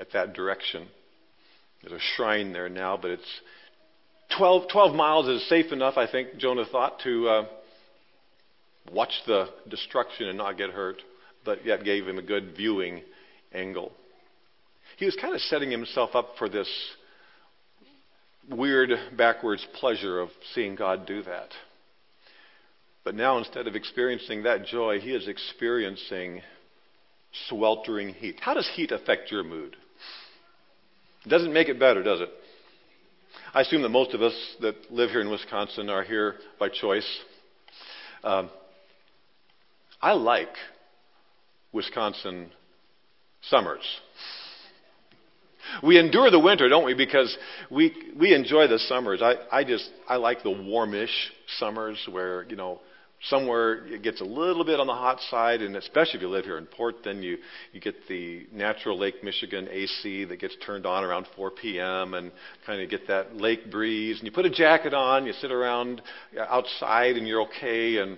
at 0.00 0.10
that 0.14 0.32
direction. 0.32 0.88
There's 1.82 2.00
a 2.00 2.02
shrine 2.16 2.54
there 2.54 2.70
now, 2.70 2.96
but 2.96 3.10
it's 3.10 3.40
12, 4.38 4.70
12 4.72 4.94
miles 4.94 5.28
is 5.28 5.46
safe 5.50 5.70
enough, 5.70 5.98
I 5.98 6.10
think, 6.10 6.38
Jonah 6.38 6.64
thought, 6.64 7.00
to 7.00 7.28
uh, 7.28 7.46
watch 8.90 9.12
the 9.26 9.50
destruction 9.68 10.28
and 10.28 10.38
not 10.38 10.56
get 10.56 10.70
hurt, 10.70 11.02
but 11.44 11.66
yet 11.66 11.84
gave 11.84 12.08
him 12.08 12.16
a 12.16 12.22
good 12.22 12.56
viewing 12.56 13.02
angle. 13.52 13.92
He 14.96 15.04
was 15.04 15.16
kind 15.20 15.34
of 15.34 15.42
setting 15.42 15.70
himself 15.70 16.14
up 16.14 16.36
for 16.38 16.48
this 16.48 16.70
weird 18.48 18.92
backwards 19.14 19.66
pleasure 19.78 20.20
of 20.20 20.30
seeing 20.54 20.74
God 20.74 21.06
do 21.06 21.22
that. 21.24 21.50
But 23.10 23.16
now, 23.16 23.38
instead 23.38 23.66
of 23.66 23.74
experiencing 23.74 24.44
that 24.44 24.66
joy, 24.66 25.00
he 25.00 25.10
is 25.10 25.26
experiencing 25.26 26.42
sweltering 27.48 28.10
heat. 28.14 28.38
How 28.40 28.54
does 28.54 28.70
heat 28.76 28.92
affect 28.92 29.32
your 29.32 29.42
mood? 29.42 29.76
It 31.26 31.28
doesn't 31.28 31.52
make 31.52 31.68
it 31.68 31.80
better, 31.80 32.04
does 32.04 32.20
it? 32.20 32.28
I 33.52 33.62
assume 33.62 33.82
that 33.82 33.88
most 33.88 34.14
of 34.14 34.22
us 34.22 34.32
that 34.60 34.76
live 34.92 35.10
here 35.10 35.22
in 35.22 35.28
Wisconsin 35.28 35.90
are 35.90 36.04
here 36.04 36.36
by 36.60 36.68
choice. 36.68 37.18
Um, 38.22 38.48
I 40.00 40.12
like 40.12 40.54
Wisconsin 41.72 42.52
summers. 43.42 43.82
We 45.82 45.98
endure 45.98 46.30
the 46.30 46.38
winter, 46.38 46.68
don't 46.68 46.84
we? 46.84 46.94
Because 46.94 47.36
we 47.72 47.92
we 48.16 48.32
enjoy 48.32 48.68
the 48.68 48.78
summers. 48.78 49.20
I, 49.20 49.34
I 49.50 49.64
just 49.64 49.90
I 50.08 50.14
like 50.14 50.44
the 50.44 50.52
warmish 50.52 51.32
summers 51.58 51.98
where 52.08 52.44
you 52.44 52.54
know 52.54 52.78
somewhere 53.24 53.86
it 53.86 54.02
gets 54.02 54.20
a 54.20 54.24
little 54.24 54.64
bit 54.64 54.80
on 54.80 54.86
the 54.86 54.94
hot 54.94 55.20
side, 55.30 55.60
and 55.60 55.76
especially 55.76 56.14
if 56.14 56.22
you 56.22 56.28
live 56.28 56.44
here 56.44 56.58
in 56.58 56.66
Port, 56.66 56.96
then 57.04 57.22
you 57.22 57.38
you 57.72 57.80
get 57.80 57.94
the 58.08 58.46
natural 58.52 58.98
Lake 58.98 59.22
Michigan 59.22 59.68
AC 59.70 60.24
that 60.24 60.40
gets 60.40 60.56
turned 60.64 60.86
on 60.86 61.04
around 61.04 61.26
4 61.36 61.50
p.m. 61.50 62.14
and 62.14 62.32
kind 62.66 62.80
of 62.80 62.88
get 62.88 63.08
that 63.08 63.36
lake 63.36 63.70
breeze. 63.70 64.18
And 64.18 64.26
you 64.26 64.32
put 64.32 64.46
a 64.46 64.50
jacket 64.50 64.94
on, 64.94 65.26
you 65.26 65.32
sit 65.34 65.52
around 65.52 66.00
outside, 66.38 67.16
and 67.16 67.26
you're 67.26 67.42
okay. 67.42 67.98
And 67.98 68.16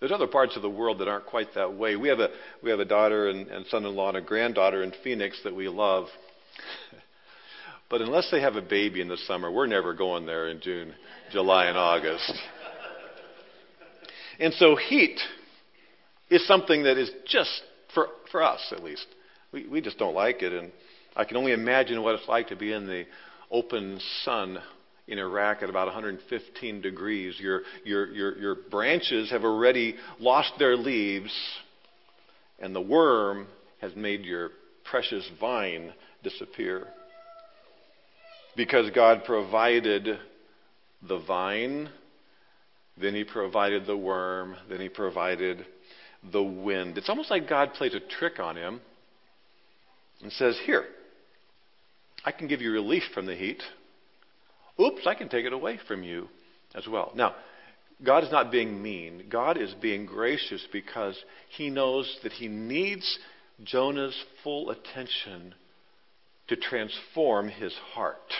there's 0.00 0.12
other 0.12 0.26
parts 0.26 0.56
of 0.56 0.62
the 0.62 0.70
world 0.70 0.98
that 0.98 1.08
aren't 1.08 1.26
quite 1.26 1.54
that 1.54 1.74
way. 1.74 1.96
We 1.96 2.08
have 2.08 2.20
a 2.20 2.28
we 2.62 2.70
have 2.70 2.80
a 2.80 2.84
daughter 2.84 3.30
and, 3.30 3.48
and 3.48 3.64
son-in-law 3.66 4.08
and 4.08 4.18
a 4.18 4.22
granddaughter 4.22 4.82
in 4.82 4.92
Phoenix 5.02 5.40
that 5.44 5.56
we 5.56 5.68
love. 5.68 6.08
but 7.90 8.02
unless 8.02 8.30
they 8.30 8.42
have 8.42 8.56
a 8.56 8.62
baby 8.62 9.00
in 9.00 9.08
the 9.08 9.16
summer, 9.16 9.50
we're 9.50 9.66
never 9.66 9.94
going 9.94 10.26
there 10.26 10.48
in 10.48 10.60
June, 10.60 10.92
July, 11.32 11.66
and 11.66 11.78
August. 11.78 12.30
And 14.38 14.52
so 14.54 14.76
heat 14.76 15.18
is 16.30 16.46
something 16.46 16.84
that 16.84 16.98
is 16.98 17.10
just 17.26 17.62
for 17.94 18.08
for 18.30 18.42
us 18.42 18.60
at 18.72 18.82
least. 18.82 19.06
We 19.52 19.66
we 19.66 19.80
just 19.80 19.98
don't 19.98 20.14
like 20.14 20.42
it, 20.42 20.52
and 20.52 20.72
I 21.16 21.24
can 21.24 21.36
only 21.36 21.52
imagine 21.52 22.02
what 22.02 22.14
it's 22.14 22.28
like 22.28 22.48
to 22.48 22.56
be 22.56 22.72
in 22.72 22.86
the 22.86 23.04
open 23.50 24.00
sun 24.24 24.58
in 25.08 25.18
Iraq 25.18 25.62
at 25.62 25.70
about 25.70 25.86
115 25.86 26.80
degrees. 26.80 27.36
Your, 27.38 27.62
your, 27.84 28.06
your, 28.08 28.38
your 28.38 28.54
branches 28.70 29.30
have 29.30 29.44
already 29.44 29.94
lost 30.18 30.52
their 30.58 30.76
leaves, 30.76 31.32
and 32.58 32.74
the 32.74 32.80
worm 32.80 33.46
has 33.80 33.94
made 33.94 34.24
your 34.24 34.50
precious 34.84 35.28
vine 35.40 35.92
disappear. 36.22 36.86
Because 38.56 38.90
God 38.90 39.22
provided 39.24 40.18
the 41.06 41.18
vine, 41.26 41.88
then 43.00 43.14
He 43.14 43.24
provided 43.24 43.86
the 43.86 43.96
worm, 43.96 44.56
then 44.68 44.80
He 44.80 44.88
provided 44.88 45.64
the 46.32 46.42
wind. 46.42 46.98
It's 46.98 47.08
almost 47.08 47.30
like 47.30 47.48
God 47.48 47.74
plays 47.74 47.94
a 47.94 48.00
trick 48.00 48.38
on 48.38 48.56
him 48.56 48.80
and 50.22 50.32
says, 50.32 50.58
Here, 50.64 50.84
I 52.24 52.32
can 52.32 52.48
give 52.48 52.60
you 52.60 52.72
relief 52.72 53.04
from 53.14 53.26
the 53.26 53.36
heat. 53.36 53.62
Oops, 54.80 55.06
I 55.06 55.14
can 55.14 55.28
take 55.28 55.44
it 55.44 55.52
away 55.52 55.78
from 55.88 56.02
you 56.02 56.28
as 56.74 56.86
well. 56.86 57.12
Now, 57.14 57.34
God 58.04 58.24
is 58.24 58.30
not 58.30 58.50
being 58.50 58.82
mean. 58.82 59.24
God 59.30 59.56
is 59.56 59.72
being 59.80 60.04
gracious 60.04 60.66
because 60.70 61.18
he 61.56 61.70
knows 61.70 62.18
that 62.22 62.32
he 62.32 62.48
needs 62.48 63.18
Jonah's 63.64 64.16
full 64.44 64.70
attention 64.70 65.54
to 66.48 66.56
transform 66.56 67.48
his 67.48 67.74
heart. 67.94 68.32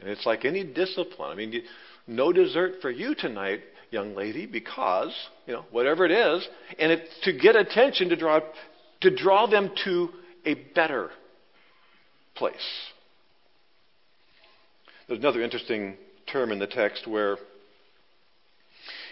And 0.00 0.10
it's 0.10 0.26
like 0.26 0.44
any 0.44 0.64
discipline. 0.64 1.30
I 1.30 1.34
mean, 1.34 1.62
no 2.06 2.30
dessert 2.30 2.74
for 2.82 2.90
you 2.90 3.14
tonight, 3.14 3.60
young 3.94 4.14
lady, 4.14 4.44
because, 4.44 5.14
you 5.46 5.54
know, 5.54 5.64
whatever 5.70 6.04
it 6.04 6.10
is, 6.10 6.46
and 6.78 6.92
it's 6.92 7.08
to 7.22 7.32
get 7.32 7.56
attention 7.56 8.10
to 8.10 8.16
draw 8.16 8.40
to 9.00 9.14
draw 9.14 9.46
them 9.46 9.70
to 9.84 10.08
a 10.44 10.54
better 10.74 11.10
place. 12.34 12.54
There's 15.06 15.20
another 15.20 15.42
interesting 15.42 15.96
term 16.30 16.50
in 16.50 16.58
the 16.58 16.66
text 16.66 17.06
where 17.06 17.36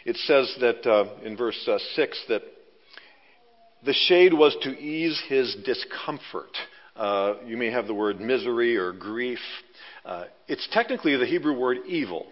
it 0.04 0.16
says 0.16 0.54
that 0.60 0.86
uh, 0.86 1.22
in 1.22 1.36
verse 1.36 1.68
uh, 1.68 1.78
6 1.94 2.24
that 2.28 2.42
the 3.84 3.92
shade 3.92 4.32
was 4.32 4.56
to 4.62 4.70
ease 4.70 5.20
his 5.28 5.56
discomfort. 5.64 6.56
Uh, 6.96 7.34
you 7.46 7.56
may 7.56 7.70
have 7.70 7.86
the 7.86 7.94
word 7.94 8.20
misery 8.20 8.76
or 8.76 8.92
grief. 8.92 9.38
Uh, 10.04 10.24
it's 10.48 10.66
technically 10.72 11.16
the 11.16 11.26
Hebrew 11.26 11.58
word 11.58 11.78
evil. 11.86 12.26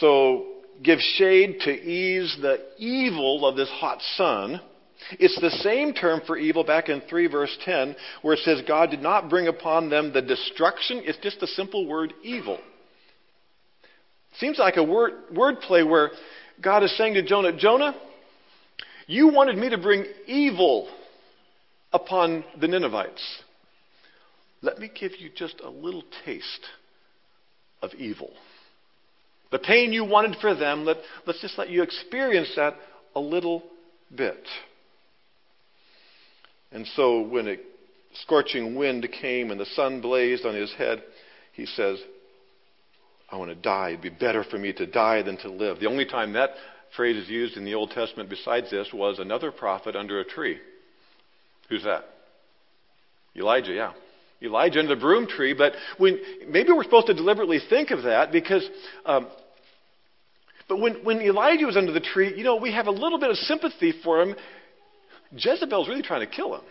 So, 0.00 0.46
give 0.84 0.98
shade 1.00 1.60
to 1.60 1.70
ease 1.70 2.36
the 2.40 2.58
evil 2.78 3.46
of 3.46 3.56
this 3.56 3.70
hot 3.70 4.00
sun. 4.16 4.60
It's 5.18 5.38
the 5.40 5.50
same 5.50 5.92
term 5.92 6.20
for 6.26 6.36
evil 6.36 6.64
back 6.64 6.88
in 6.88 7.02
3 7.08 7.26
verse 7.26 7.56
10 7.64 7.96
where 8.22 8.34
it 8.34 8.40
says 8.40 8.62
God 8.66 8.90
did 8.90 9.02
not 9.02 9.28
bring 9.28 9.48
upon 9.48 9.90
them 9.90 10.12
the 10.12 10.22
destruction. 10.22 11.02
It's 11.04 11.18
just 11.18 11.40
the 11.40 11.46
simple 11.48 11.86
word 11.86 12.12
evil. 12.22 12.58
Seems 14.38 14.58
like 14.58 14.76
a 14.76 14.84
word 14.84 15.12
wordplay 15.32 15.88
where 15.88 16.10
God 16.62 16.82
is 16.82 16.96
saying 16.96 17.14
to 17.14 17.22
Jonah, 17.22 17.56
Jonah, 17.56 17.94
you 19.06 19.28
wanted 19.28 19.56
me 19.56 19.70
to 19.70 19.78
bring 19.78 20.06
evil 20.26 20.88
upon 21.92 22.44
the 22.60 22.66
Ninevites. 22.66 23.42
Let 24.62 24.78
me 24.78 24.90
give 24.98 25.12
you 25.18 25.30
just 25.36 25.60
a 25.62 25.68
little 25.68 26.04
taste 26.24 26.66
of 27.82 27.92
evil. 27.94 28.32
The 29.54 29.60
pain 29.60 29.92
you 29.92 30.04
wanted 30.04 30.34
for 30.40 30.52
them, 30.52 30.84
let, 30.84 30.96
let's 31.28 31.40
just 31.40 31.56
let 31.56 31.70
you 31.70 31.84
experience 31.84 32.52
that 32.56 32.74
a 33.14 33.20
little 33.20 33.62
bit. 34.12 34.48
And 36.72 36.84
so 36.96 37.20
when 37.20 37.46
a 37.46 37.56
scorching 38.14 38.74
wind 38.74 39.06
came 39.20 39.52
and 39.52 39.60
the 39.60 39.66
sun 39.66 40.00
blazed 40.00 40.44
on 40.44 40.56
his 40.56 40.74
head, 40.74 41.04
he 41.52 41.66
says, 41.66 42.00
I 43.30 43.36
want 43.36 43.52
to 43.52 43.54
die. 43.54 43.90
It'd 43.90 44.02
be 44.02 44.08
better 44.10 44.42
for 44.42 44.58
me 44.58 44.72
to 44.72 44.86
die 44.86 45.22
than 45.22 45.36
to 45.42 45.52
live. 45.52 45.78
The 45.78 45.86
only 45.86 46.06
time 46.06 46.32
that 46.32 46.50
phrase 46.96 47.22
is 47.22 47.30
used 47.30 47.56
in 47.56 47.64
the 47.64 47.74
Old 47.74 47.92
Testament 47.92 48.28
besides 48.28 48.72
this 48.72 48.88
was 48.92 49.20
another 49.20 49.52
prophet 49.52 49.94
under 49.94 50.18
a 50.18 50.24
tree. 50.24 50.58
Who's 51.68 51.84
that? 51.84 52.06
Elijah, 53.36 53.72
yeah. 53.72 53.92
Elijah 54.42 54.80
under 54.80 54.96
the 54.96 55.00
broom 55.00 55.28
tree, 55.28 55.54
but 55.54 55.74
when, 55.98 56.18
maybe 56.48 56.72
we're 56.72 56.82
supposed 56.82 57.06
to 57.06 57.14
deliberately 57.14 57.60
think 57.70 57.92
of 57.92 58.02
that 58.02 58.32
because, 58.32 58.68
um, 59.06 59.28
but 60.68 60.80
when, 60.80 61.04
when 61.04 61.20
Elijah 61.20 61.66
was 61.66 61.76
under 61.76 61.92
the 61.92 62.00
tree, 62.00 62.34
you 62.36 62.44
know, 62.44 62.56
we 62.56 62.72
have 62.72 62.86
a 62.86 62.90
little 62.90 63.18
bit 63.18 63.30
of 63.30 63.36
sympathy 63.36 63.92
for 64.02 64.22
him. 64.22 64.34
Jezebel's 65.32 65.88
really 65.88 66.02
trying 66.02 66.20
to 66.20 66.26
kill 66.26 66.54
him. 66.54 66.62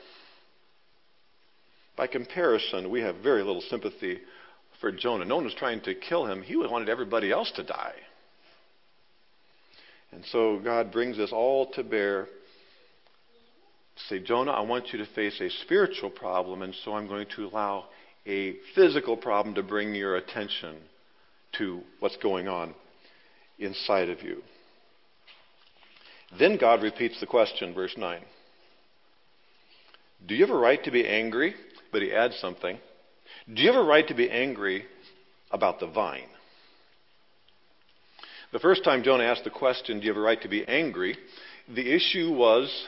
By 1.95 2.07
comparison, 2.07 2.89
we 2.89 3.01
have 3.01 3.17
very 3.17 3.43
little 3.43 3.61
sympathy 3.69 4.19
for 4.81 4.91
Jonah. 4.91 5.25
No 5.25 5.35
one 5.35 5.45
was 5.45 5.53
trying 5.53 5.81
to 5.81 5.93
kill 5.93 6.25
him, 6.25 6.41
he 6.41 6.55
wanted 6.55 6.89
everybody 6.89 7.31
else 7.31 7.51
to 7.55 7.63
die. 7.63 7.93
And 10.11 10.23
so 10.25 10.59
God 10.63 10.91
brings 10.91 11.19
us 11.19 11.31
all 11.31 11.71
to 11.73 11.83
bear. 11.83 12.27
Say, 14.09 14.19
Jonah, 14.19 14.51
I 14.51 14.61
want 14.61 14.91
you 14.91 14.99
to 14.99 15.05
face 15.13 15.39
a 15.39 15.49
spiritual 15.63 16.09
problem, 16.09 16.63
and 16.63 16.73
so 16.83 16.93
I'm 16.93 17.07
going 17.07 17.27
to 17.35 17.45
allow 17.45 17.85
a 18.25 18.55
physical 18.73 19.17
problem 19.17 19.53
to 19.55 19.63
bring 19.63 19.93
your 19.93 20.15
attention 20.15 20.77
to 21.57 21.81
what's 21.99 22.17
going 22.17 22.47
on 22.47 22.73
inside 23.65 24.09
of 24.09 24.21
you. 24.21 24.41
Then 26.37 26.57
God 26.57 26.81
repeats 26.81 27.19
the 27.19 27.27
question, 27.27 27.73
verse 27.73 27.95
9. 27.97 28.21
Do 30.27 30.35
you 30.35 30.45
have 30.45 30.55
a 30.55 30.59
right 30.59 30.83
to 30.83 30.91
be 30.91 31.07
angry? 31.07 31.53
But 31.91 32.01
he 32.01 32.11
adds 32.11 32.37
something. 32.39 32.79
Do 33.53 33.61
you 33.61 33.71
have 33.71 33.81
a 33.81 33.85
right 33.85 34.07
to 34.07 34.15
be 34.15 34.29
angry 34.29 34.85
about 35.51 35.79
the 35.79 35.87
vine? 35.87 36.29
The 38.51 38.59
first 38.59 38.83
time 38.83 39.03
Jonah 39.03 39.25
asked 39.25 39.43
the 39.43 39.49
question, 39.49 39.99
Do 39.99 40.05
you 40.05 40.13
have 40.13 40.17
a 40.17 40.25
right 40.25 40.41
to 40.41 40.47
be 40.47 40.65
angry? 40.67 41.17
the 41.67 41.93
issue 41.93 42.31
was 42.33 42.87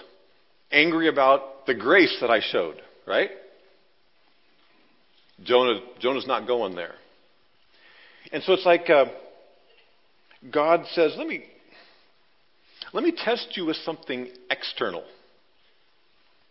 angry 0.71 1.07
about 1.07 1.65
the 1.65 1.73
grace 1.73 2.17
that 2.21 2.29
I 2.29 2.41
showed, 2.41 2.81
right? 3.07 3.29
Jonah, 5.43 5.79
Jonah's 5.99 6.27
not 6.27 6.47
going 6.47 6.75
there. 6.75 6.95
And 8.31 8.43
so 8.43 8.53
it's 8.53 8.65
like 8.65 8.89
uh, 8.89 9.05
God 10.51 10.85
says, 10.93 11.13
let 11.17 11.27
me, 11.27 11.43
let 12.93 13.03
me 13.03 13.11
test 13.11 13.53
you 13.55 13.65
with 13.65 13.77
something 13.77 14.29
external. 14.49 15.03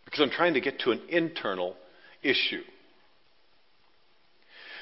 Because 0.05 0.21
I'm 0.21 0.29
trying 0.29 0.53
to 0.53 0.61
get 0.61 0.79
to 0.81 0.91
an 0.91 1.01
internal 1.09 1.75
issue. 2.21 2.61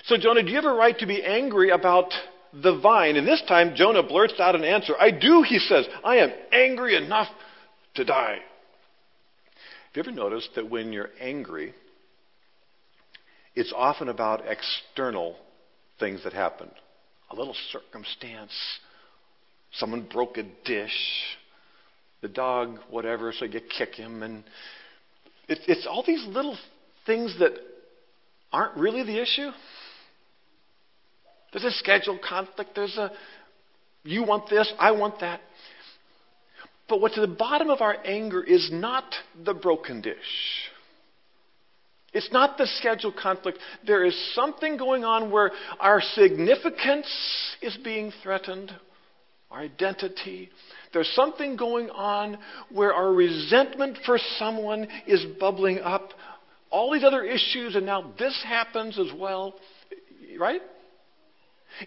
So, 0.05 0.17
Jonah, 0.17 0.43
do 0.43 0.49
you 0.49 0.55
have 0.55 0.65
a 0.65 0.73
right 0.73 0.97
to 0.99 1.05
be 1.05 1.23
angry 1.23 1.69
about 1.69 2.13
the 2.53 2.77
vine? 2.77 3.15
And 3.15 3.25
this 3.25 3.41
time, 3.47 3.73
Jonah 3.75 4.03
blurts 4.03 4.33
out 4.39 4.55
an 4.55 4.63
answer. 4.63 4.93
I 4.99 5.11
do, 5.11 5.43
he 5.43 5.59
says. 5.59 5.85
I 6.03 6.17
am 6.17 6.31
angry 6.51 6.95
enough 6.95 7.29
to 7.95 8.03
die. 8.03 8.39
Have 9.93 9.95
you 9.95 10.11
ever 10.11 10.11
noticed 10.11 10.49
that 10.55 10.69
when 10.69 10.91
you're 10.91 11.11
angry, 11.21 11.73
it's 13.55 13.71
often 13.75 14.09
about 14.09 14.43
external 14.47 15.37
things 15.99 16.23
that 16.23 16.33
happened? 16.33 16.71
A 17.29 17.35
little 17.35 17.55
circumstance, 17.71 18.51
someone 19.73 20.07
broke 20.11 20.37
a 20.37 20.43
dish, 20.65 20.97
the 22.21 22.27
dog, 22.27 22.79
whatever, 22.89 23.33
so 23.37 23.45
you 23.45 23.59
kick 23.77 23.95
him, 23.95 24.23
and 24.23 24.43
it's, 25.47 25.61
it's 25.67 25.87
all 25.89 26.03
these 26.05 26.25
little 26.27 26.57
things 27.05 27.35
that 27.39 27.51
aren't 28.51 28.77
really 28.77 29.03
the 29.03 29.21
issue. 29.21 29.49
There's 31.51 31.65
a 31.65 31.71
schedule 31.71 32.19
conflict. 32.27 32.71
There's 32.75 32.97
a, 32.97 33.11
you 34.03 34.23
want 34.23 34.49
this, 34.49 34.71
I 34.79 34.91
want 34.91 35.19
that. 35.19 35.41
But 36.89 37.01
what's 37.01 37.17
at 37.17 37.21
the 37.21 37.35
bottom 37.35 37.69
of 37.69 37.81
our 37.81 37.95
anger 38.05 38.43
is 38.43 38.69
not 38.71 39.05
the 39.43 39.53
broken 39.53 40.01
dish. 40.01 40.15
It's 42.13 42.31
not 42.31 42.57
the 42.57 42.67
schedule 42.67 43.11
conflict. 43.11 43.57
There 43.85 44.05
is 44.05 44.15
something 44.35 44.77
going 44.77 45.03
on 45.03 45.31
where 45.31 45.51
our 45.79 45.99
significance 46.01 47.07
is 47.61 47.75
being 47.83 48.11
threatened, 48.21 48.71
our 49.53 49.59
identity. 49.59 50.49
There's 50.93 51.11
something 51.15 51.55
going 51.55 51.89
on 51.91 52.37
where 52.71 52.93
our 52.93 53.13
resentment 53.13 53.99
for 54.05 54.17
someone 54.37 54.87
is 55.05 55.23
bubbling 55.39 55.79
up. 55.79 56.09
All 56.71 56.91
these 56.91 57.03
other 57.03 57.23
issues, 57.23 57.75
and 57.75 57.85
now 57.85 58.13
this 58.17 58.43
happens 58.45 58.97
as 58.97 59.11
well. 59.15 59.53
Right? 60.39 60.61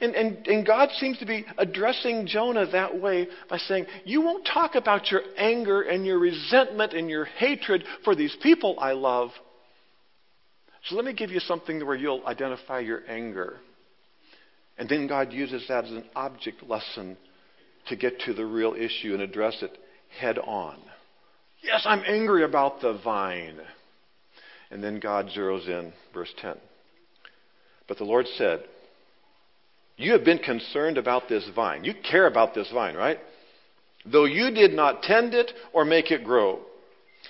And, 0.00 0.14
and, 0.14 0.46
and 0.46 0.66
God 0.66 0.90
seems 0.98 1.18
to 1.18 1.26
be 1.26 1.44
addressing 1.58 2.26
Jonah 2.26 2.66
that 2.70 3.00
way 3.00 3.26
by 3.50 3.58
saying, 3.58 3.86
You 4.04 4.20
won't 4.20 4.48
talk 4.52 4.76
about 4.76 5.10
your 5.10 5.22
anger 5.36 5.82
and 5.82 6.06
your 6.06 6.18
resentment 6.18 6.92
and 6.92 7.10
your 7.10 7.24
hatred 7.24 7.84
for 8.04 8.14
these 8.14 8.36
people 8.42 8.76
I 8.80 8.92
love. 8.92 9.30
So 10.84 10.94
let 10.94 11.04
me 11.04 11.14
give 11.14 11.30
you 11.30 11.40
something 11.40 11.84
where 11.84 11.96
you'll 11.96 12.24
identify 12.26 12.78
your 12.78 13.02
anger. 13.08 13.58
And 14.78 14.88
then 14.88 15.08
God 15.08 15.32
uses 15.32 15.64
that 15.68 15.84
as 15.84 15.90
an 15.90 16.04
object 16.14 16.62
lesson 16.62 17.16
to 17.88 17.96
get 17.96 18.20
to 18.20 18.34
the 18.34 18.46
real 18.46 18.74
issue 18.74 19.12
and 19.12 19.22
address 19.22 19.62
it 19.62 19.78
head 20.18 20.38
on. 20.38 20.78
Yes, 21.62 21.82
I'm 21.84 22.02
angry 22.06 22.44
about 22.44 22.80
the 22.80 22.98
vine. 23.02 23.58
And 24.70 24.82
then 24.82 25.00
God 25.00 25.28
zeroes 25.36 25.68
in, 25.68 25.92
verse 26.12 26.32
10. 26.40 26.56
But 27.88 27.98
the 27.98 28.04
Lord 28.04 28.26
said, 28.36 28.64
you 29.96 30.12
have 30.12 30.24
been 30.24 30.38
concerned 30.38 30.98
about 30.98 31.28
this 31.28 31.48
vine. 31.54 31.84
You 31.84 31.94
care 32.08 32.26
about 32.26 32.54
this 32.54 32.70
vine, 32.72 32.96
right? 32.96 33.18
Though 34.04 34.26
you 34.26 34.50
did 34.50 34.72
not 34.72 35.02
tend 35.02 35.34
it 35.34 35.50
or 35.72 35.84
make 35.84 36.10
it 36.10 36.24
grow. 36.24 36.60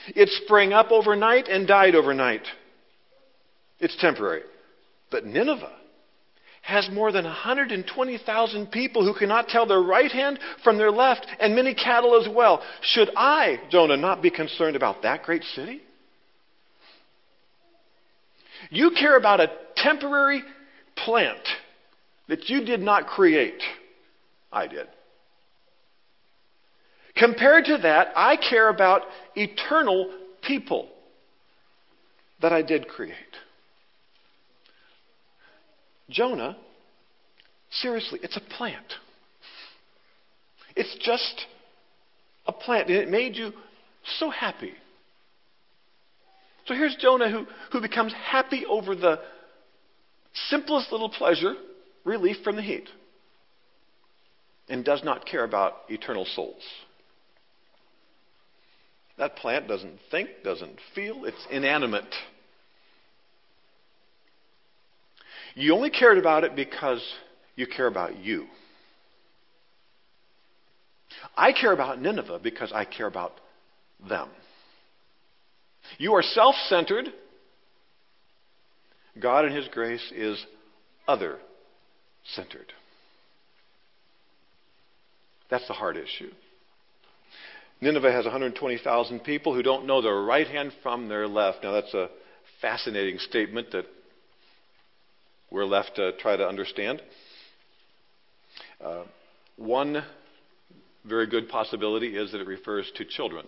It 0.08 0.28
sprang 0.44 0.72
up 0.72 0.90
overnight 0.90 1.48
and 1.48 1.66
died 1.66 1.94
overnight. 1.94 2.42
It's 3.78 3.96
temporary. 4.00 4.42
But 5.10 5.24
Nineveh 5.24 5.72
has 6.66 6.90
more 6.90 7.12
than 7.12 7.24
120,000 7.24 8.70
people 8.72 9.04
who 9.04 9.16
cannot 9.16 9.46
tell 9.46 9.66
their 9.66 9.80
right 9.80 10.10
hand 10.10 10.38
from 10.64 10.78
their 10.78 10.90
left, 10.90 11.24
and 11.38 11.54
many 11.54 11.74
cattle 11.74 12.20
as 12.20 12.28
well. 12.28 12.60
Should 12.82 13.10
I, 13.16 13.60
Jonah, 13.70 13.96
not 13.96 14.20
be 14.20 14.30
concerned 14.30 14.74
about 14.74 15.02
that 15.02 15.22
great 15.22 15.44
city? 15.54 15.80
You 18.68 18.90
care 18.98 19.16
about 19.16 19.40
a 19.40 19.52
temporary 19.76 20.42
plant 20.96 21.38
that 22.28 22.48
you 22.48 22.64
did 22.64 22.80
not 22.80 23.06
create. 23.06 23.62
I 24.52 24.66
did. 24.66 24.88
Compared 27.16 27.66
to 27.66 27.78
that, 27.78 28.08
I 28.16 28.36
care 28.36 28.68
about 28.68 29.02
eternal 29.36 30.12
people 30.42 30.88
that 32.42 32.52
I 32.52 32.62
did 32.62 32.88
create. 32.88 33.14
Jonah, 36.10 36.56
seriously, 37.70 38.20
it's 38.22 38.36
a 38.36 38.56
plant. 38.56 38.94
It's 40.74 40.94
just 41.00 41.46
a 42.46 42.52
plant, 42.52 42.88
and 42.88 42.96
it 42.96 43.08
made 43.08 43.36
you 43.36 43.52
so 44.18 44.30
happy. 44.30 44.72
So 46.66 46.74
here's 46.74 46.96
Jonah 46.96 47.30
who, 47.30 47.46
who 47.72 47.80
becomes 47.80 48.12
happy 48.12 48.64
over 48.66 48.94
the 48.94 49.20
simplest 50.48 50.92
little 50.92 51.08
pleasure, 51.08 51.54
relief 52.04 52.36
from 52.44 52.56
the 52.56 52.62
heat, 52.62 52.88
and 54.68 54.84
does 54.84 55.02
not 55.02 55.26
care 55.26 55.44
about 55.44 55.74
eternal 55.88 56.24
souls. 56.24 56.62
That 59.18 59.36
plant 59.36 59.66
doesn't 59.66 59.98
think, 60.10 60.28
doesn't 60.44 60.78
feel, 60.94 61.24
it's 61.24 61.46
inanimate. 61.50 62.14
You 65.56 65.74
only 65.74 65.88
cared 65.88 66.18
about 66.18 66.44
it 66.44 66.54
because 66.54 67.02
you 67.56 67.66
care 67.66 67.86
about 67.86 68.16
you. 68.18 68.46
I 71.34 71.52
care 71.52 71.72
about 71.72 72.00
Nineveh 72.00 72.40
because 72.42 72.70
I 72.74 72.84
care 72.84 73.06
about 73.06 73.32
them. 74.06 74.28
You 75.96 76.12
are 76.14 76.22
self 76.22 76.54
centered. 76.68 77.06
God, 79.18 79.46
in 79.46 79.52
His 79.52 79.66
grace, 79.68 80.12
is 80.14 80.44
other 81.08 81.38
centered. 82.34 82.74
That's 85.48 85.66
the 85.68 85.72
hard 85.72 85.96
issue. 85.96 86.30
Nineveh 87.80 88.12
has 88.12 88.24
120,000 88.24 89.20
people 89.20 89.54
who 89.54 89.62
don't 89.62 89.86
know 89.86 90.02
their 90.02 90.20
right 90.20 90.46
hand 90.46 90.72
from 90.82 91.08
their 91.08 91.26
left. 91.26 91.62
Now, 91.62 91.72
that's 91.72 91.94
a 91.94 92.10
fascinating 92.60 93.18
statement 93.18 93.70
that 93.72 93.86
we're 95.50 95.64
left 95.64 95.96
to 95.96 96.12
try 96.18 96.36
to 96.36 96.46
understand. 96.46 97.02
Uh, 98.84 99.04
one 99.56 100.02
very 101.04 101.26
good 101.26 101.48
possibility 101.48 102.16
is 102.16 102.32
that 102.32 102.40
it 102.40 102.46
refers 102.46 102.90
to 102.96 103.04
children, 103.04 103.46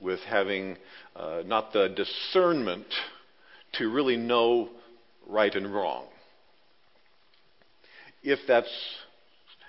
with 0.00 0.20
having 0.20 0.76
uh, 1.14 1.42
not 1.46 1.72
the 1.72 1.88
discernment 1.88 2.86
to 3.72 3.90
really 3.90 4.16
know 4.16 4.70
right 5.26 5.54
and 5.54 5.72
wrong. 5.74 6.06
If 8.22 8.40
that's 8.48 8.70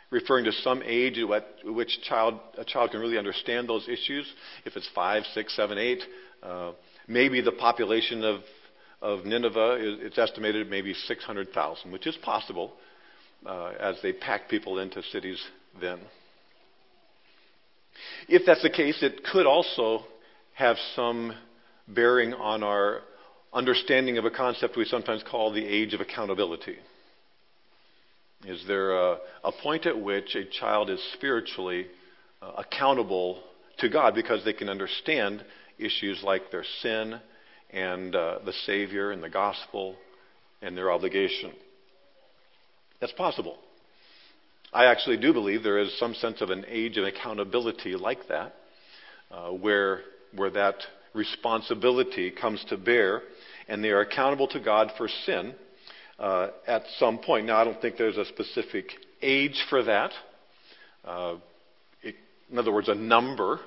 referring 0.10 0.46
to 0.46 0.52
some 0.52 0.82
age 0.84 1.18
at 1.20 1.46
which 1.66 2.02
child, 2.02 2.40
a 2.58 2.64
child 2.64 2.92
can 2.92 3.00
really 3.02 3.18
understand 3.18 3.68
those 3.68 3.88
issues. 3.90 4.26
If 4.66 4.78
it's 4.78 4.90
five, 4.96 5.24
six, 5.34 5.56
seven, 5.56 5.78
eight, 5.78 6.02
uh, 6.42 6.72
maybe 7.08 7.42
the 7.42 7.52
population 7.52 8.24
of, 8.24 8.40
of 9.02 9.26
Nineveh 9.26 9.78
it's 9.80 10.18
estimated 10.18 10.70
maybe 10.70 10.94
600,000, 10.94 11.92
which 11.92 12.08
is 12.08 12.16
possible 12.18 12.74
uh, 13.46 13.74
as 13.80 13.96
they 14.02 14.14
pack 14.14 14.50
people 14.50 14.80
into 14.80 15.04
cities 15.04 15.42
then. 15.80 16.00
If 18.28 18.44
that's 18.46 18.62
the 18.62 18.70
case, 18.70 19.02
it 19.02 19.24
could 19.24 19.46
also 19.46 20.04
have 20.54 20.78
some 20.96 21.34
bearing 21.88 22.34
on 22.34 22.64
our 22.64 23.02
understanding 23.54 24.18
of 24.18 24.26
a 24.26 24.32
concept 24.32 24.76
we 24.76 24.86
sometimes 24.86 25.24
call 25.30 25.52
the 25.52 25.66
age 25.66 25.94
of 25.94 26.02
accountability. 26.02 26.78
Is 28.46 28.64
there 28.68 28.92
a, 28.92 29.18
a 29.44 29.52
point 29.64 29.86
at 29.86 30.00
which 30.00 30.36
a 30.36 30.46
child 30.46 30.90
is 30.90 31.02
spiritually 31.14 31.88
uh, 32.42 32.52
accountable 32.58 33.42
to 33.80 33.90
God 33.90 34.14
because 34.14 34.44
they 34.44 34.54
can 34.54 34.70
understand 34.70 35.44
issues 35.80 36.22
like 36.24 36.52
their 36.52 36.66
sin 36.82 37.20
and 37.72 38.16
uh, 38.16 38.40
the 38.46 38.54
Savior 38.66 39.12
and 39.12 39.22
the 39.22 39.30
gospel 39.30 39.96
and 40.62 40.78
their 40.78 40.92
obligation? 40.92 41.52
That's 43.00 43.14
possible. 43.14 43.58
I 44.74 44.86
actually 44.86 45.18
do 45.18 45.34
believe 45.34 45.64
there 45.64 45.78
is 45.78 45.98
some 45.98 46.14
sense 46.14 46.42
of 46.42 46.50
an 46.50 46.66
age 46.68 46.98
of 46.98 47.06
accountability 47.06 47.96
like 47.96 48.28
that, 48.28 48.54
uh, 49.32 49.50
where, 49.50 50.02
where 50.36 50.50
that 50.52 50.76
responsibility 51.14 52.32
comes 52.32 52.64
to 52.70 52.78
bear, 52.78 53.22
and 53.68 53.84
they 53.84 53.90
are 53.90 54.02
accountable 54.02 54.48
to 54.50 54.60
God 54.60 54.92
for 54.98 55.08
sin 55.26 55.54
uh, 56.20 56.50
at 56.68 56.84
some 56.98 57.20
point. 57.20 57.46
Now, 57.46 57.58
I 57.58 57.64
don't 57.64 57.80
think 57.82 57.98
there's 57.98 58.18
a 58.18 58.26
specific 58.26 58.92
age 59.22 59.64
for 59.70 59.84
that. 59.84 60.12
Uh, 61.06 61.36
it, 62.04 62.16
in 62.52 62.58
other 62.58 62.72
words, 62.72 62.90
a 62.90 62.96
number. 62.96 63.60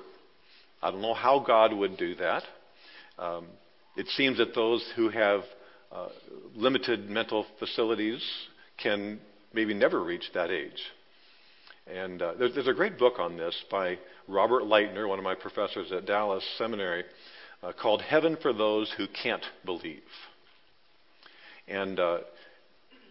I 0.81 0.91
don't 0.91 1.01
know 1.01 1.13
how 1.13 1.39
God 1.39 1.73
would 1.73 1.97
do 1.97 2.15
that. 2.15 2.43
Um, 3.17 3.47
it 3.95 4.07
seems 4.09 4.37
that 4.37 4.55
those 4.55 4.85
who 4.95 5.09
have 5.09 5.41
uh, 5.91 6.07
limited 6.55 7.09
mental 7.09 7.45
facilities 7.59 8.23
can 8.81 9.19
maybe 9.53 9.73
never 9.73 10.01
reach 10.01 10.25
that 10.33 10.49
age. 10.49 10.81
And 11.87 12.21
uh, 12.21 12.33
there's, 12.37 12.53
there's, 12.55 12.67
a 12.67 12.73
great 12.73 12.97
book 12.97 13.19
on 13.19 13.37
this 13.37 13.55
by 13.69 13.97
Robert 14.27 14.63
Lightner, 14.63 15.07
one 15.09 15.19
of 15.19 15.25
my 15.25 15.35
professors 15.35 15.91
at 15.91 16.05
Dallas 16.05 16.43
Seminary, 16.57 17.03
uh, 17.63 17.73
called 17.73 18.01
Heaven 18.01 18.37
for 18.41 18.53
Those 18.53 18.93
Who 18.97 19.07
Can't 19.07 19.43
Believe. 19.65 20.01
And 21.67 21.99
uh, 21.99 22.19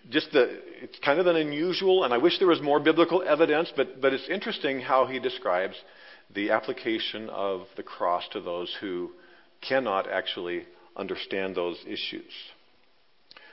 just 0.09 0.33
the, 0.33 0.61
it's 0.83 0.99
kind 1.01 1.21
of 1.21 1.27
an 1.27 1.37
unusual, 1.37 2.05
and 2.05 2.15
I 2.15 2.19
wish 2.19 2.39
there 2.39 2.49
was 2.49 2.63
more 2.63 2.81
biblical 2.81 3.23
evidence, 3.23 3.73
but, 3.77 4.01
but 4.01 4.15
it's 4.15 4.29
interesting 4.29 4.81
how 4.81 5.07
he 5.07 5.19
describes 5.19 5.75
the 6.35 6.51
application 6.51 7.29
of 7.29 7.67
the 7.77 7.83
cross 7.83 8.25
to 8.33 8.41
those 8.41 8.75
who 8.81 9.11
cannot 9.61 10.11
actually 10.11 10.65
understand 10.97 11.55
those 11.55 11.79
issues. 11.87 12.33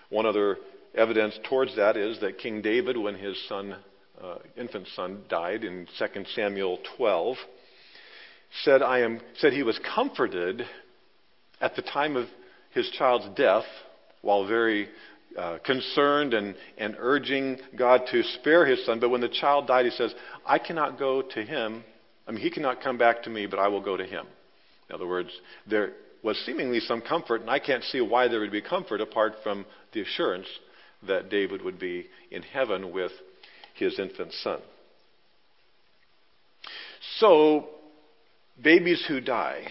One 0.09 0.25
other 0.25 0.57
evidence 0.95 1.37
towards 1.49 1.75
that 1.75 1.97
is 1.97 2.19
that 2.21 2.37
King 2.37 2.61
David, 2.61 2.97
when 2.97 3.15
his 3.15 3.37
son, 3.47 3.75
uh, 4.21 4.37
infant 4.55 4.87
son, 4.95 5.23
died 5.29 5.63
in 5.63 5.87
2 5.97 6.25
Samuel 6.35 6.79
12, 6.97 7.37
said, 8.63 8.81
I 8.81 8.99
am, 8.99 9.19
said 9.37 9.53
he 9.53 9.63
was 9.63 9.79
comforted 9.93 10.63
at 11.59 11.75
the 11.75 11.81
time 11.81 12.15
of 12.15 12.27
his 12.71 12.89
child's 12.91 13.27
death 13.35 13.65
while 14.21 14.47
very 14.47 14.89
uh, 15.37 15.59
concerned 15.63 16.33
and, 16.33 16.55
and 16.77 16.95
urging 16.97 17.57
God 17.77 18.01
to 18.11 18.23
spare 18.23 18.65
his 18.65 18.85
son. 18.85 18.99
But 18.99 19.09
when 19.09 19.21
the 19.21 19.29
child 19.29 19.67
died, 19.67 19.85
he 19.85 19.91
says, 19.91 20.13
I 20.45 20.57
cannot 20.57 20.97
go 20.97 21.21
to 21.21 21.43
him. 21.43 21.83
I 22.27 22.31
mean, 22.31 22.41
he 22.41 22.49
cannot 22.49 22.81
come 22.81 22.97
back 22.97 23.23
to 23.23 23.29
me, 23.29 23.45
but 23.45 23.59
I 23.59 23.67
will 23.67 23.81
go 23.81 23.97
to 23.97 24.05
him. 24.05 24.25
In 24.89 24.95
other 24.95 25.07
words, 25.07 25.29
there 25.69 25.93
was 26.23 26.37
seemingly 26.45 26.79
some 26.79 27.01
comfort, 27.01 27.41
and 27.41 27.49
I 27.49 27.59
can't 27.59 27.83
see 27.83 28.01
why 28.01 28.27
there 28.27 28.39
would 28.39 28.51
be 28.51 28.61
comfort 28.61 29.01
apart 29.01 29.33
from 29.43 29.65
the 29.93 30.01
assurance 30.01 30.47
that 31.07 31.29
David 31.29 31.61
would 31.61 31.79
be 31.79 32.07
in 32.31 32.41
heaven 32.41 32.91
with 32.91 33.11
his 33.75 33.99
infant 33.99 34.33
son. 34.33 34.59
So, 37.19 37.67
babies 38.61 39.03
who 39.07 39.21
die, 39.21 39.67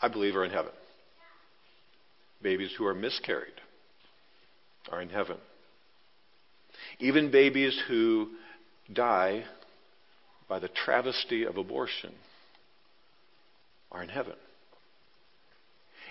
I 0.00 0.08
believe, 0.08 0.36
are 0.36 0.44
in 0.44 0.50
heaven. 0.50 0.72
Babies 2.42 2.72
who 2.76 2.86
are 2.86 2.94
miscarried 2.94 3.54
are 4.90 5.00
in 5.00 5.08
heaven. 5.08 5.36
Even 6.98 7.30
babies 7.30 7.80
who 7.86 8.30
die 8.92 9.44
by 10.48 10.58
the 10.58 10.68
travesty 10.68 11.44
of 11.44 11.56
abortion 11.56 12.12
are 13.92 14.02
in 14.02 14.08
heaven. 14.08 14.34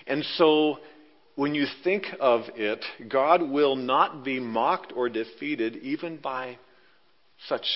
And 0.06 0.24
so, 0.36 0.78
when 1.36 1.54
you 1.54 1.66
think 1.84 2.06
of 2.20 2.42
it, 2.54 2.84
God 3.08 3.42
will 3.42 3.76
not 3.76 4.24
be 4.24 4.40
mocked 4.40 4.92
or 4.94 5.08
defeated 5.08 5.76
even 5.76 6.16
by 6.16 6.58
such 7.46 7.66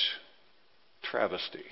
travesty. 1.02 1.64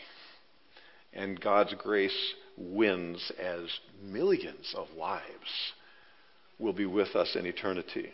And 1.13 1.41
God's 1.41 1.75
grace 1.75 2.35
wins 2.57 3.33
as 3.41 3.63
millions 4.03 4.75
of 4.77 4.89
lives 4.97 5.73
will 6.59 6.73
be 6.73 6.87
with 6.87 7.15
us 7.17 7.37
in 7.39 7.47
eternity. 7.47 8.11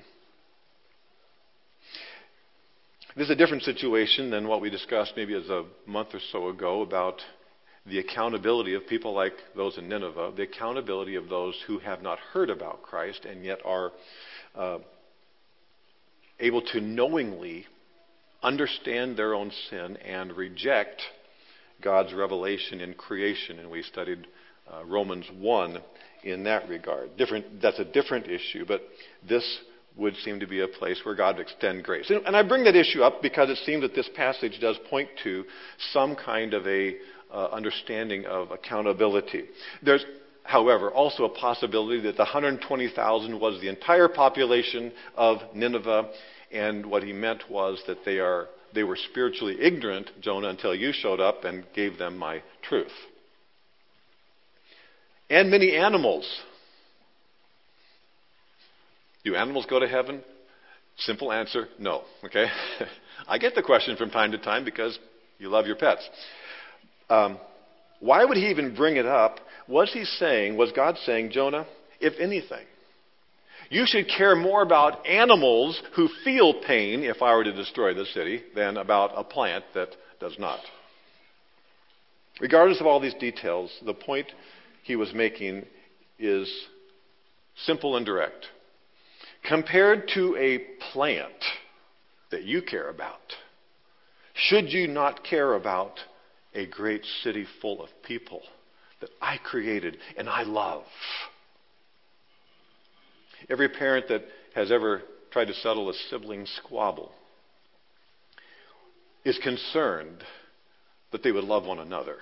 This 3.16 3.24
is 3.24 3.30
a 3.30 3.36
different 3.36 3.64
situation 3.64 4.30
than 4.30 4.46
what 4.46 4.60
we 4.60 4.70
discussed 4.70 5.14
maybe 5.16 5.34
as 5.34 5.48
a 5.48 5.64
month 5.86 6.08
or 6.14 6.20
so 6.32 6.48
ago 6.48 6.82
about 6.82 7.20
the 7.90 7.98
accountability 7.98 8.74
of 8.74 8.86
people 8.86 9.12
like 9.12 9.32
those 9.56 9.76
in 9.76 9.88
Nineveh, 9.88 10.32
the 10.36 10.44
accountability 10.44 11.16
of 11.16 11.28
those 11.28 11.54
who 11.66 11.78
have 11.80 12.02
not 12.02 12.18
heard 12.32 12.48
about 12.48 12.82
Christ 12.82 13.24
and 13.24 13.44
yet 13.44 13.58
are 13.64 13.92
uh, 14.54 14.78
able 16.38 16.62
to 16.72 16.80
knowingly 16.80 17.66
understand 18.42 19.16
their 19.16 19.34
own 19.34 19.50
sin 19.68 19.96
and 19.98 20.36
reject 20.36 21.02
God's 21.82 22.14
revelation 22.14 22.80
in 22.80 22.94
creation. 22.94 23.58
And 23.58 23.70
we 23.70 23.82
studied 23.82 24.26
uh, 24.72 24.84
Romans 24.84 25.26
1 25.38 25.80
in 26.24 26.44
that 26.44 26.68
regard. 26.68 27.16
Different, 27.16 27.60
that's 27.60 27.78
a 27.78 27.84
different 27.84 28.26
issue, 28.26 28.64
but 28.66 28.82
this 29.28 29.44
would 29.96 30.14
seem 30.16 30.40
to 30.40 30.46
be 30.46 30.60
a 30.60 30.68
place 30.68 31.00
where 31.04 31.14
God 31.14 31.36
would 31.36 31.42
extend 31.42 31.82
grace. 31.84 32.08
And, 32.08 32.24
and 32.24 32.36
I 32.36 32.46
bring 32.46 32.64
that 32.64 32.76
issue 32.76 33.02
up 33.02 33.20
because 33.20 33.50
it 33.50 33.58
seems 33.66 33.82
that 33.82 33.94
this 33.94 34.08
passage 34.14 34.58
does 34.60 34.78
point 34.88 35.08
to 35.24 35.44
some 35.92 36.14
kind 36.14 36.54
of 36.54 36.66
a 36.66 36.96
uh, 37.32 37.48
understanding 37.52 38.26
of 38.26 38.50
accountability. 38.50 39.44
There's, 39.82 40.04
however, 40.44 40.90
also 40.90 41.24
a 41.24 41.28
possibility 41.28 42.00
that 42.02 42.16
the 42.16 42.24
120,000 42.24 43.40
was 43.40 43.60
the 43.60 43.68
entire 43.68 44.08
population 44.08 44.92
of 45.14 45.38
Nineveh, 45.54 46.10
and 46.52 46.86
what 46.86 47.02
he 47.02 47.12
meant 47.12 47.44
was 47.50 47.82
that 47.86 48.04
they 48.04 48.18
are 48.18 48.48
they 48.72 48.84
were 48.84 48.96
spiritually 48.96 49.56
ignorant, 49.60 50.10
Jonah, 50.20 50.48
until 50.48 50.74
you 50.74 50.92
showed 50.92 51.18
up 51.18 51.42
and 51.42 51.66
gave 51.74 51.98
them 51.98 52.16
my 52.16 52.40
truth. 52.62 52.92
And 55.28 55.50
many 55.50 55.74
animals 55.76 56.24
do 59.24 59.34
animals 59.34 59.66
go 59.68 59.78
to 59.78 59.88
heaven? 59.88 60.22
Simple 60.98 61.32
answer 61.32 61.68
no. 61.78 62.02
Okay? 62.24 62.46
I 63.28 63.38
get 63.38 63.54
the 63.54 63.62
question 63.62 63.96
from 63.96 64.10
time 64.10 64.32
to 64.32 64.38
time 64.38 64.64
because 64.64 64.98
you 65.38 65.48
love 65.48 65.66
your 65.66 65.76
pets. 65.76 66.08
Um, 67.10 67.38
why 67.98 68.24
would 68.24 68.38
he 68.38 68.48
even 68.48 68.74
bring 68.74 68.96
it 68.96 69.04
up? 69.04 69.40
Was 69.68 69.92
he 69.92 70.04
saying, 70.04 70.56
was 70.56 70.72
God 70.72 70.96
saying, 71.04 71.32
Jonah, 71.32 71.66
if 72.00 72.14
anything, 72.18 72.64
you 73.68 73.84
should 73.86 74.08
care 74.08 74.34
more 74.34 74.62
about 74.62 75.06
animals 75.06 75.80
who 75.94 76.08
feel 76.24 76.54
pain 76.66 77.02
if 77.02 77.20
I 77.20 77.34
were 77.36 77.44
to 77.44 77.52
destroy 77.52 77.92
the 77.92 78.06
city 78.06 78.42
than 78.54 78.78
about 78.78 79.12
a 79.14 79.22
plant 79.22 79.64
that 79.74 79.90
does 80.18 80.36
not? 80.38 80.60
Regardless 82.40 82.80
of 82.80 82.86
all 82.86 83.00
these 83.00 83.14
details, 83.14 83.70
the 83.84 83.92
point 83.92 84.26
he 84.82 84.96
was 84.96 85.12
making 85.12 85.66
is 86.18 86.50
simple 87.64 87.96
and 87.96 88.06
direct. 88.06 88.46
Compared 89.46 90.08
to 90.14 90.36
a 90.36 90.58
plant 90.92 91.32
that 92.30 92.44
you 92.44 92.62
care 92.62 92.88
about, 92.88 93.20
should 94.34 94.72
you 94.72 94.86
not 94.86 95.22
care 95.22 95.54
about 95.54 95.98
a 96.54 96.66
great 96.66 97.04
city 97.22 97.46
full 97.60 97.82
of 97.82 97.88
people 98.02 98.42
that 99.00 99.10
I 99.20 99.38
created 99.38 99.96
and 100.16 100.28
I 100.28 100.42
love? 100.42 100.84
Every 103.48 103.68
parent 103.68 104.08
that 104.08 104.24
has 104.54 104.70
ever 104.70 105.02
tried 105.30 105.46
to 105.46 105.54
settle 105.54 105.88
a 105.88 105.94
sibling 106.10 106.46
squabble 106.46 107.12
is 109.24 109.38
concerned 109.42 110.22
that 111.12 111.22
they 111.22 111.32
would 111.32 111.44
love 111.44 111.66
one 111.66 111.78
another, 111.78 112.16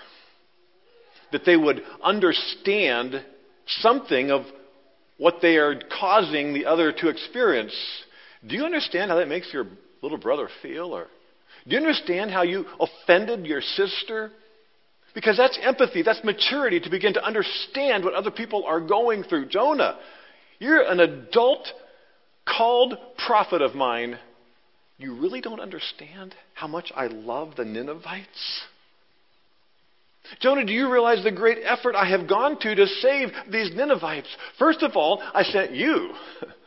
that 1.33 1.45
they 1.45 1.57
would 1.57 1.83
understand 2.03 3.25
something 3.67 4.31
of 4.31 4.43
what 5.19 5.37
they 5.43 5.57
are 5.57 5.81
causing 6.01 6.55
the 6.55 6.67
other 6.67 6.93
to 6.93 7.09
experience. 7.09 7.75
Do 8.47 8.55
you 8.55 8.64
understand 8.64 9.11
how 9.11 9.17
that 9.17 9.29
makes 9.29 9.53
your 9.53 9.67
little 10.01 10.19
brother 10.19 10.49
feel? 10.62 10.95
Or 10.95 11.09
do 11.68 11.74
you 11.74 11.81
understand 11.81 12.31
how 12.31 12.42
you 12.42 12.64
offended 12.81 13.46
your 13.46 13.61
sister? 13.61 14.31
Because 15.14 15.37
that's 15.37 15.59
empathy, 15.62 16.02
that's 16.02 16.22
maturity 16.24 16.81
to 16.81 16.90
begin 16.90 17.14
to 17.14 17.24
understand 17.24 18.04
what 18.04 18.14
other 18.14 18.31
people 18.31 18.64
are 18.64 18.81
going 18.81 19.22
through. 19.24 19.48
Jonah, 19.48 19.98
you're 20.59 20.83
an 20.83 21.00
adult 21.00 21.66
called 22.46 22.94
prophet 23.26 23.61
of 23.61 23.74
mine. 23.74 24.18
You 24.96 25.20
really 25.20 25.40
don't 25.40 25.61
understand 25.61 26.35
how 26.54 26.66
much 26.66 26.90
I 26.96 27.07
love 27.07 27.54
the 27.57 27.64
Ninevites? 27.64 28.62
Jonah, 30.40 30.64
do 30.64 30.72
you 30.72 30.90
realize 30.90 31.22
the 31.22 31.33
great 31.33 31.59
effort 31.64 31.94
I 31.94 32.09
have 32.11 32.28
gone 32.28 32.59
to 32.61 32.74
to 32.74 32.87
save 32.87 33.28
these 33.50 33.74
Ninevites? 33.74 34.28
First 34.59 34.83
of 34.83 34.92
all, 34.96 35.22
I 35.22 35.42
sent 35.42 35.72
you 35.72 36.11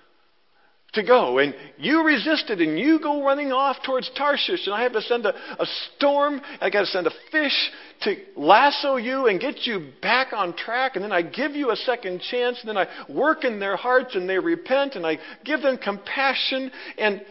to 0.93 1.04
go, 1.04 1.38
and 1.38 1.56
you 1.77 2.04
resisted, 2.04 2.60
and 2.60 2.77
you 2.77 2.99
go 2.99 3.23
running 3.23 3.54
off 3.54 3.77
towards 3.86 4.10
Tarshish, 4.17 4.65
and 4.65 4.75
I 4.75 4.84
have 4.84 4.91
to 4.91 5.01
send 5.01 5.25
a, 5.25 5.34
a 5.34 5.65
storm, 5.95 6.41
I 6.60 6.69
got 6.69 6.82
to 6.82 6.86
send 6.88 7.08
a 7.08 7.12
fish 7.32 7.71
to 8.01 8.15
lasso 8.36 8.97
you 8.97 9.27
and 9.27 9.39
get 9.39 9.65
you 9.65 9.91
back 10.01 10.34
on 10.34 10.54
track, 10.54 10.95
and 10.95 11.04
then 11.04 11.13
I 11.13 11.21
give 11.21 11.54
you 11.54 11.71
a 11.71 11.77
second 11.77 12.21
chance, 12.21 12.60
and 12.60 12.67
then 12.67 12.77
I 12.77 12.88
work 13.10 13.45
in 13.45 13.60
their 13.60 13.77
hearts, 13.77 14.15
and 14.15 14.30
they 14.30 14.38
repent, 14.38 14.95
and 14.95 15.06
I 15.06 15.17
give 15.45 15.62
them 15.62 15.77
compassion, 15.77 16.71
and 16.97 17.21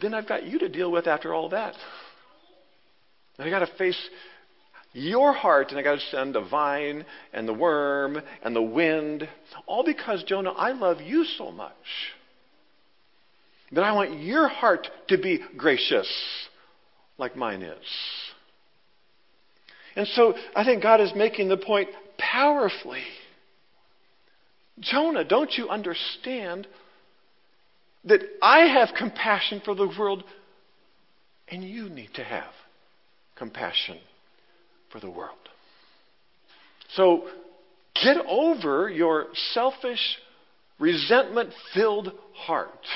then 0.00 0.12
I've 0.12 0.28
got 0.28 0.44
you 0.44 0.58
to 0.58 0.68
deal 0.68 0.92
with 0.92 1.06
after 1.06 1.32
all 1.32 1.48
that. 1.48 1.74
I 3.38 3.48
got 3.48 3.60
to 3.60 3.68
face 3.78 3.98
your 4.92 5.32
heart, 5.32 5.70
and 5.70 5.78
I 5.78 5.82
got 5.82 5.94
to 5.94 6.06
send 6.10 6.34
the 6.34 6.40
vine 6.40 7.04
and 7.32 7.46
the 7.46 7.54
worm 7.54 8.20
and 8.42 8.54
the 8.54 8.62
wind, 8.62 9.28
all 9.66 9.84
because, 9.84 10.24
Jonah, 10.24 10.50
I 10.50 10.72
love 10.72 11.00
you 11.00 11.24
so 11.24 11.50
much 11.52 11.72
that 13.72 13.84
I 13.84 13.92
want 13.92 14.20
your 14.20 14.48
heart 14.48 14.88
to 15.08 15.18
be 15.18 15.40
gracious 15.56 16.08
like 17.18 17.36
mine 17.36 17.62
is. 17.62 17.86
And 19.94 20.08
so 20.08 20.34
I 20.56 20.64
think 20.64 20.82
God 20.82 21.00
is 21.00 21.12
making 21.14 21.48
the 21.48 21.56
point 21.56 21.88
powerfully. 22.18 23.02
Jonah, 24.80 25.24
don't 25.24 25.52
you 25.56 25.68
understand 25.68 26.66
that 28.04 28.22
I 28.42 28.60
have 28.60 28.90
compassion 28.96 29.60
for 29.64 29.74
the 29.74 29.86
world 29.98 30.24
and 31.48 31.62
you 31.62 31.88
need 31.88 32.14
to 32.14 32.24
have 32.24 32.52
compassion 33.36 33.98
for 34.90 35.00
the 35.00 35.10
world. 35.10 35.36
So 36.94 37.24
get 38.02 38.16
over 38.26 38.88
your 38.88 39.26
selfish, 39.52 40.18
resentment 40.78 41.50
filled 41.74 42.12
heart. 42.34 42.86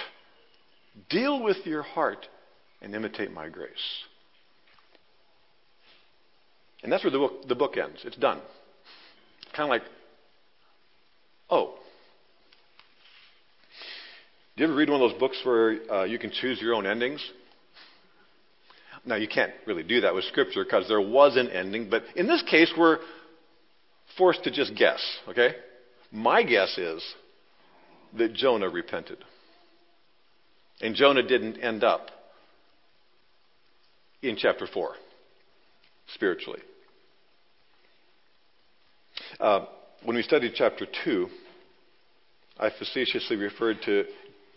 Deal 1.10 1.42
with 1.42 1.58
your 1.64 1.82
heart 1.82 2.26
and 2.82 2.94
imitate 2.94 3.32
my 3.32 3.48
grace. 3.48 3.70
And 6.82 6.92
that's 6.92 7.02
where 7.02 7.10
the 7.10 7.18
book, 7.18 7.48
the 7.48 7.54
book 7.54 7.76
ends. 7.76 8.00
It's 8.04 8.16
done. 8.16 8.40
Kind 9.56 9.64
of 9.64 9.70
like, 9.70 9.82
oh. 11.48 11.74
Do 14.56 14.62
you 14.62 14.68
ever 14.68 14.76
read 14.76 14.90
one 14.90 15.00
of 15.00 15.10
those 15.10 15.18
books 15.18 15.40
where 15.44 15.78
uh, 15.90 16.04
you 16.04 16.18
can 16.18 16.30
choose 16.30 16.60
your 16.60 16.74
own 16.74 16.86
endings? 16.86 17.24
Now, 19.06 19.16
you 19.16 19.28
can't 19.28 19.52
really 19.66 19.82
do 19.82 20.00
that 20.02 20.14
with 20.14 20.24
Scripture 20.24 20.64
because 20.64 20.88
there 20.88 21.00
was 21.00 21.36
an 21.36 21.48
ending, 21.50 21.90
but 21.90 22.04
in 22.16 22.26
this 22.26 22.42
case, 22.42 22.72
we're 22.76 22.98
forced 24.16 24.44
to 24.44 24.50
just 24.50 24.74
guess, 24.74 25.00
okay? 25.28 25.54
My 26.10 26.42
guess 26.42 26.78
is 26.78 27.04
that 28.16 28.32
Jonah 28.32 28.68
repented. 28.68 29.18
And 30.80 30.94
Jonah 30.94 31.22
didn't 31.22 31.58
end 31.58 31.84
up 31.84 32.10
in 34.22 34.36
chapter 34.36 34.66
4, 34.66 34.94
spiritually. 36.14 36.60
Uh, 39.38 39.66
when 40.02 40.16
we 40.16 40.22
studied 40.22 40.52
chapter 40.54 40.86
2, 41.04 41.28
I 42.58 42.70
facetiously 42.70 43.36
referred 43.36 43.78
to 43.84 44.04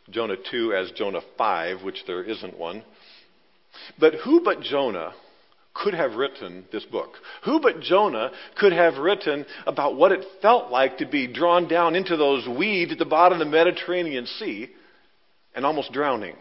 Jonah 0.10 0.36
2 0.52 0.74
as 0.74 0.92
Jonah 0.92 1.22
5, 1.38 1.84
which 1.84 2.04
there 2.06 2.24
isn't 2.24 2.58
one. 2.58 2.84
But 3.99 4.15
who 4.15 4.41
but 4.41 4.62
Jonah 4.62 5.13
could 5.73 5.93
have 5.93 6.15
written 6.15 6.65
this 6.71 6.86
book? 6.86 7.13
Who 7.43 7.60
but 7.60 7.82
Jonah 7.82 8.32
could 8.58 8.73
have 8.73 8.97
written 8.97 9.45
about 9.65 9.95
what 9.95 10.12
it 10.12 10.25
felt 10.41 10.71
like 10.71 10.97
to 10.97 11.06
be 11.06 11.27
drawn 11.27 11.67
down 11.67 11.95
into 11.95 12.17
those 12.17 12.47
weeds 12.47 12.91
at 12.91 12.97
the 12.97 13.06
bottom 13.06 13.39
of 13.39 13.45
the 13.45 13.51
Mediterranean 13.51 14.25
Sea 14.25 14.69
and 15.56 15.65
almost 15.65 15.91
drowning? 15.91 16.36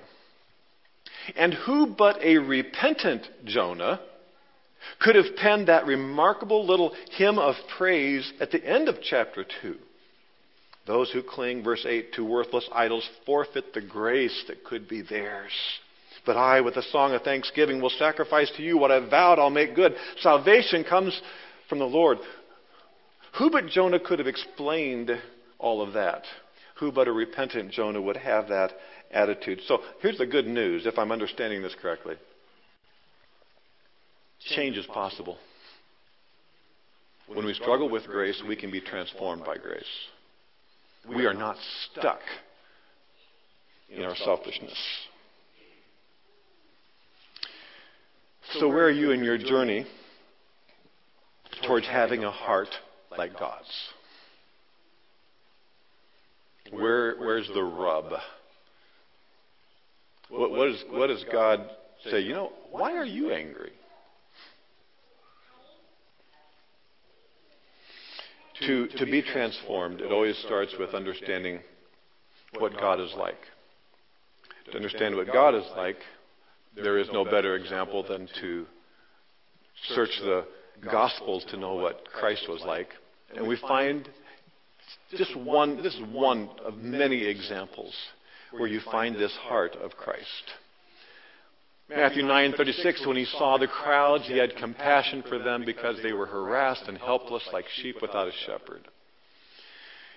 And 1.36 1.54
who 1.54 1.86
but 1.86 2.22
a 2.22 2.38
repentant 2.38 3.26
Jonah 3.44 4.00
could 5.00 5.16
have 5.16 5.36
penned 5.36 5.68
that 5.68 5.86
remarkable 5.86 6.64
little 6.64 6.94
hymn 7.12 7.38
of 7.38 7.56
praise 7.76 8.32
at 8.40 8.50
the 8.50 8.64
end 8.64 8.88
of 8.88 9.02
chapter 9.02 9.44
2? 9.62 9.76
Those 10.86 11.10
who 11.10 11.22
cling, 11.22 11.64
verse 11.64 11.84
8, 11.86 12.14
to 12.14 12.24
worthless 12.24 12.68
idols 12.72 13.08
forfeit 13.24 13.74
the 13.74 13.80
grace 13.80 14.44
that 14.46 14.62
could 14.62 14.88
be 14.88 15.02
theirs. 15.02 15.50
But 16.26 16.36
I, 16.36 16.60
with 16.60 16.76
a 16.76 16.82
song 16.82 17.14
of 17.14 17.22
thanksgiving, 17.22 17.80
will 17.80 17.90
sacrifice 17.90 18.50
to 18.56 18.62
you 18.62 18.76
what 18.76 18.90
I 18.90 19.00
vowed 19.08 19.38
I'll 19.38 19.48
make 19.48 19.74
good. 19.74 19.94
Salvation 20.20 20.84
comes 20.84 21.18
from 21.68 21.78
the 21.78 21.86
Lord. 21.86 22.18
Who 23.38 23.50
but 23.50 23.68
Jonah 23.68 24.00
could 24.00 24.18
have 24.18 24.28
explained 24.28 25.10
all 25.58 25.80
of 25.80 25.92
that? 25.94 26.24
Who 26.80 26.92
but 26.92 27.08
a 27.08 27.12
repentant 27.12 27.70
Jonah 27.70 28.02
would 28.02 28.16
have 28.16 28.48
that 28.48 28.72
attitude? 29.10 29.60
So 29.66 29.78
here's 30.02 30.18
the 30.18 30.26
good 30.26 30.46
news, 30.46 30.84
if 30.84 30.98
I'm 30.98 31.12
understanding 31.12 31.62
this 31.62 31.76
correctly 31.80 32.16
change 34.54 34.76
is 34.76 34.86
possible. 34.86 35.38
When 37.26 37.44
we 37.44 37.54
struggle 37.54 37.88
with 37.88 38.06
grace, 38.06 38.40
we 38.46 38.54
can 38.56 38.70
be 38.70 38.80
transformed 38.80 39.44
by 39.44 39.56
grace. 39.56 39.84
We 41.08 41.26
are 41.26 41.34
not 41.34 41.56
stuck 41.90 42.20
in 43.90 44.04
our 44.04 44.14
selfishness. 44.14 44.78
So, 48.58 48.68
where 48.68 48.86
are 48.86 48.90
you 48.90 49.10
in 49.10 49.22
your 49.22 49.36
journey 49.36 49.84
towards 51.66 51.86
having 51.86 52.24
a 52.24 52.30
heart 52.30 52.68
like 53.16 53.38
God's? 53.38 53.70
Where, 56.70 57.16
where's 57.18 57.48
the 57.54 57.62
rub? 57.62 58.12
What, 60.30 60.50
what, 60.52 60.68
is, 60.68 60.84
what 60.90 61.08
does 61.08 61.24
God 61.30 61.68
say? 62.10 62.20
You 62.20 62.32
know, 62.32 62.52
why 62.70 62.92
are 62.92 63.04
you 63.04 63.30
angry? 63.30 63.72
To, 68.66 68.88
to 68.88 69.04
be 69.04 69.20
transformed, 69.20 70.00
it 70.00 70.10
always 70.10 70.36
starts 70.46 70.74
with 70.78 70.94
understanding 70.94 71.60
what 72.58 72.72
God 72.72 73.00
is 73.00 73.12
like. 73.18 73.36
To 74.70 74.76
understand 74.76 75.14
what 75.14 75.30
God 75.30 75.54
is 75.54 75.64
like, 75.76 75.98
there 76.82 76.98
is 76.98 77.08
no 77.12 77.24
better 77.24 77.56
example 77.56 78.02
than 78.02 78.28
to 78.40 78.66
search 79.88 80.10
the 80.20 80.44
Gospels 80.84 81.44
to 81.50 81.56
know 81.56 81.74
what 81.74 82.04
Christ 82.12 82.46
was 82.48 82.62
like. 82.66 82.88
And 83.34 83.48
we 83.48 83.56
find 83.56 84.08
just 85.16 85.34
one, 85.36 85.82
this 85.82 85.94
is 85.94 86.02
one 86.12 86.50
of 86.64 86.76
many 86.76 87.24
examples 87.24 87.94
where 88.52 88.68
you 88.68 88.80
find 88.90 89.16
this 89.16 89.34
heart 89.42 89.74
of 89.76 89.92
Christ. 89.92 90.52
Matthew 91.88 92.24
9:36 92.24 93.06
when 93.06 93.16
he 93.16 93.24
saw 93.24 93.58
the 93.58 93.68
crowds 93.68 94.26
he 94.26 94.38
had 94.38 94.56
compassion 94.56 95.22
for 95.22 95.38
them 95.38 95.64
because 95.64 95.96
they 96.02 96.12
were 96.12 96.26
harassed 96.26 96.88
and 96.88 96.98
helpless 96.98 97.48
like 97.52 97.64
sheep 97.68 98.02
without 98.02 98.26
a 98.26 98.32
shepherd. 98.44 98.82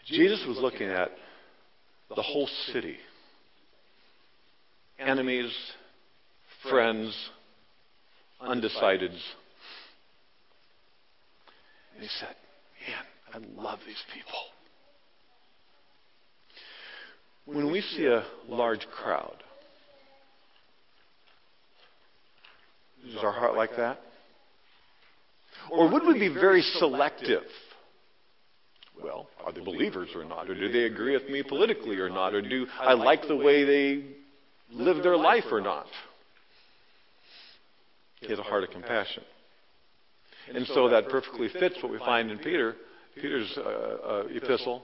Jesus 0.05 0.43
was 0.47 0.57
looking 0.57 0.89
at 0.89 1.11
the 2.15 2.23
whole 2.23 2.47
city. 2.73 2.97
Enemies, 4.97 5.53
friends, 6.67 7.29
undecideds. 8.41 9.21
And 11.93 12.01
he 12.01 12.07
said, 12.19 12.35
"Man, 12.87 13.05
I 13.33 13.61
love 13.61 13.79
these 13.85 14.03
people." 14.13 14.39
When 17.45 17.71
we 17.71 17.81
see 17.81 18.05
a 18.05 18.25
large 18.47 18.87
crowd, 18.89 19.43
Is 23.07 23.23
our 23.23 23.31
heart 23.31 23.55
like 23.55 23.75
that? 23.77 23.99
Or 25.71 25.89
would 25.91 26.03
we 26.05 26.19
be 26.19 26.33
very 26.33 26.61
selective? 26.61 27.43
Well, 29.01 29.29
are 29.45 29.53
they 29.53 29.61
believers 29.61 30.09
or 30.15 30.25
not? 30.25 30.49
Or 30.49 30.55
do 30.55 30.71
they 30.71 30.83
agree 30.83 31.13
with 31.13 31.29
me 31.29 31.43
politically 31.43 31.97
or 31.97 32.09
not? 32.09 32.33
Or 32.33 32.41
do 32.41 32.67
I 32.79 32.93
like 32.93 33.27
the 33.27 33.35
way 33.35 33.63
they 33.63 34.03
live 34.71 35.03
their 35.03 35.17
life 35.17 35.45
or 35.51 35.61
not? 35.61 35.87
He 38.21 38.29
has 38.29 38.39
a 38.39 38.43
heart 38.43 38.63
of 38.63 38.71
compassion. 38.71 39.23
And 40.53 40.65
so 40.67 40.89
that 40.89 41.09
perfectly 41.09 41.47
fits 41.49 41.75
what 41.81 41.91
we 41.91 41.99
find 41.99 42.31
in 42.31 42.39
Peter, 42.39 42.75
Peter's 43.15 43.53
uh, 43.57 43.61
uh, 43.61 44.23
epistle. 44.31 44.83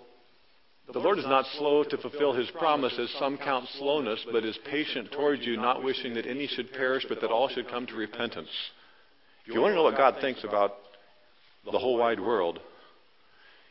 The 0.91 0.99
Lord 0.99 1.17
is 1.17 1.25
not 1.25 1.45
slow 1.57 1.83
to 1.83 1.97
fulfill 1.97 2.33
his 2.33 2.49
promises. 2.51 3.13
Some 3.17 3.37
count 3.37 3.67
slowness, 3.79 4.23
but 4.31 4.45
is 4.45 4.57
patient 4.69 5.11
towards 5.11 5.43
you, 5.43 5.57
not 5.57 5.83
wishing 5.83 6.13
that 6.13 6.27
any 6.27 6.47
should 6.47 6.71
perish, 6.73 7.05
but 7.09 7.21
that 7.21 7.31
all 7.31 7.49
should 7.49 7.67
come 7.67 7.87
to 7.87 7.95
repentance. 7.95 8.49
If 9.47 9.53
you 9.53 9.61
want 9.61 9.71
to 9.71 9.75
know 9.75 9.83
what 9.83 9.97
God 9.97 10.17
thinks 10.21 10.43
about 10.43 10.73
the 11.71 11.79
whole 11.79 11.97
wide 11.97 12.19
world, 12.19 12.59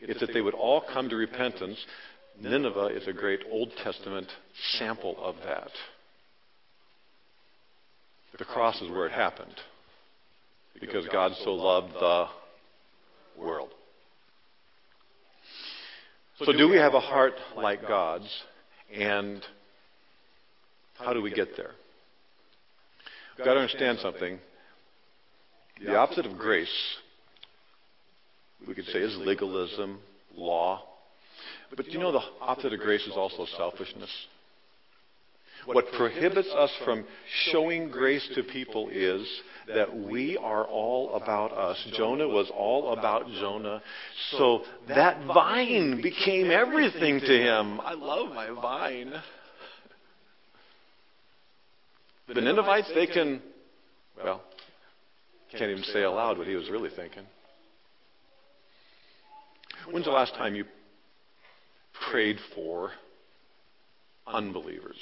it's 0.00 0.20
that 0.20 0.30
they 0.34 0.40
would 0.40 0.54
all 0.54 0.82
come 0.92 1.08
to 1.08 1.16
repentance. 1.16 1.78
Nineveh 2.40 2.86
is 2.86 3.06
a 3.06 3.12
great 3.12 3.40
Old 3.50 3.70
Testament 3.82 4.26
sample 4.78 5.16
of 5.22 5.36
that. 5.44 5.70
The 8.38 8.44
cross 8.44 8.80
is 8.82 8.90
where 8.90 9.06
it 9.06 9.12
happened 9.12 9.54
because 10.80 11.06
God 11.08 11.32
so 11.44 11.54
loved 11.54 11.94
the 11.94 12.26
world. 13.38 13.70
So, 16.38 16.52
do 16.52 16.68
we 16.68 16.76
have 16.76 16.94
a 16.94 17.00
heart 17.00 17.34
like 17.56 17.86
God's? 17.86 18.28
And 18.92 19.40
how 20.98 21.12
do 21.12 21.22
we 21.22 21.32
get 21.32 21.56
there? 21.56 21.70
We've 23.38 23.44
got 23.44 23.54
to 23.54 23.60
understand 23.60 23.98
something. 24.00 24.38
The 25.84 25.96
opposite 25.96 26.26
of 26.26 26.36
grace, 26.36 26.96
we 28.66 28.74
could 28.74 28.86
say, 28.86 28.98
is 29.00 29.16
legalism, 29.16 30.00
law. 30.34 30.82
But 31.76 31.86
you 31.86 31.98
know, 31.98 32.12
the 32.12 32.22
opposite 32.40 32.72
of 32.72 32.80
grace 32.80 33.06
is 33.06 33.14
also 33.16 33.46
selfishness. 33.56 34.10
What 35.66 35.86
prohibits 35.96 36.48
us 36.48 36.70
from 36.84 37.04
showing 37.50 37.90
grace 37.90 38.28
to 38.34 38.42
people 38.42 38.88
is 38.90 39.26
that 39.68 39.96
we 39.96 40.36
are 40.36 40.64
all 40.64 41.14
about 41.14 41.52
us. 41.52 41.82
Jonah 41.96 42.28
was 42.28 42.50
all 42.54 42.92
about 42.92 43.26
Jonah. 43.40 43.82
So 44.32 44.62
that 44.88 45.26
vine 45.26 46.02
became 46.02 46.50
everything 46.50 47.20
to 47.20 47.26
him. 47.26 47.80
I 47.80 47.94
love 47.94 48.34
my 48.34 48.50
vine. 48.50 49.12
The 52.28 52.40
Ninevites, 52.40 52.90
they 52.94 53.06
can, 53.06 53.42
well, 54.22 54.42
can't 55.50 55.70
even 55.70 55.84
say 55.84 56.02
aloud 56.02 56.38
what 56.38 56.46
he 56.46 56.54
was 56.54 56.68
really 56.70 56.90
thinking. 56.94 57.24
When's 59.90 60.06
the 60.06 60.12
last 60.12 60.34
time 60.34 60.54
you 60.54 60.64
prayed 62.10 62.38
for 62.54 62.90
unbelievers? 64.26 64.96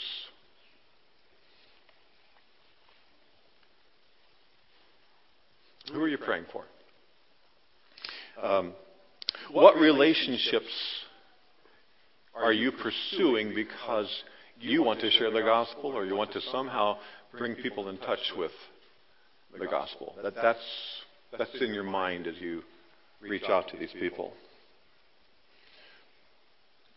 Who 5.92 6.02
are 6.02 6.08
you 6.08 6.18
praying 6.18 6.46
for? 6.52 6.64
Um, 8.42 8.72
what 9.50 9.76
relationships 9.76 10.72
are 12.34 12.52
you 12.52 12.72
pursuing 12.72 13.54
because 13.54 14.08
you 14.58 14.82
want 14.82 15.00
to 15.00 15.10
share 15.10 15.30
the 15.30 15.42
gospel 15.42 15.90
or 15.90 16.06
you 16.06 16.16
want 16.16 16.32
to 16.32 16.40
somehow 16.50 16.96
bring 17.36 17.54
people 17.56 17.88
in 17.88 17.98
touch 17.98 18.32
with 18.36 18.52
the 19.58 19.66
gospel? 19.66 20.14
That, 20.22 20.34
that's, 20.34 20.58
that's 21.36 21.60
in 21.60 21.74
your 21.74 21.84
mind 21.84 22.26
as 22.26 22.36
you 22.40 22.62
reach 23.20 23.44
out 23.44 23.68
to 23.68 23.76
these 23.76 23.92
people. 23.92 24.32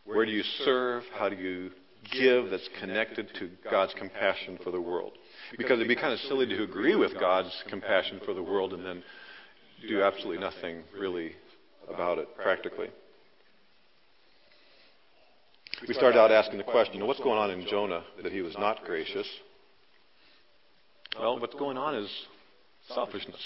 Where 0.05 0.25
do 0.25 0.31
you 0.31 0.43
serve? 0.63 1.03
How 1.17 1.29
do 1.29 1.35
you 1.35 1.71
give 2.11 2.49
that's 2.49 2.69
connected 2.79 3.27
to 3.39 3.49
God's 3.69 3.93
compassion 3.95 4.57
for 4.63 4.71
the 4.71 4.79
world? 4.79 5.13
Because 5.57 5.73
it'd 5.73 5.87
be 5.87 5.95
kind 5.95 6.13
of 6.13 6.19
silly 6.21 6.45
to 6.47 6.63
agree 6.63 6.95
with 6.95 7.19
God's 7.19 7.51
compassion 7.69 8.19
for 8.25 8.33
the 8.33 8.43
world 8.43 8.73
and 8.73 8.85
then 8.85 9.03
do 9.87 10.01
absolutely 10.01 10.39
nothing 10.39 10.83
really 10.97 11.33
about 11.91 12.17
it 12.17 12.27
practically. 12.37 12.89
We 15.87 15.93
started 15.93 16.17
out 16.19 16.31
asking 16.31 16.57
the 16.57 16.63
question, 16.63 16.95
you 16.95 16.99
know, 17.01 17.05
what's 17.05 17.19
going 17.19 17.37
on 17.37 17.51
in 17.51 17.67
Jonah 17.67 18.03
that 18.23 18.31
he 18.31 18.41
was 18.41 18.55
not 18.57 18.83
gracious? 18.85 19.27
Well, 21.19 21.39
what's 21.39 21.55
going 21.55 21.77
on 21.77 21.95
is 21.95 22.09
selfishness. 22.93 23.41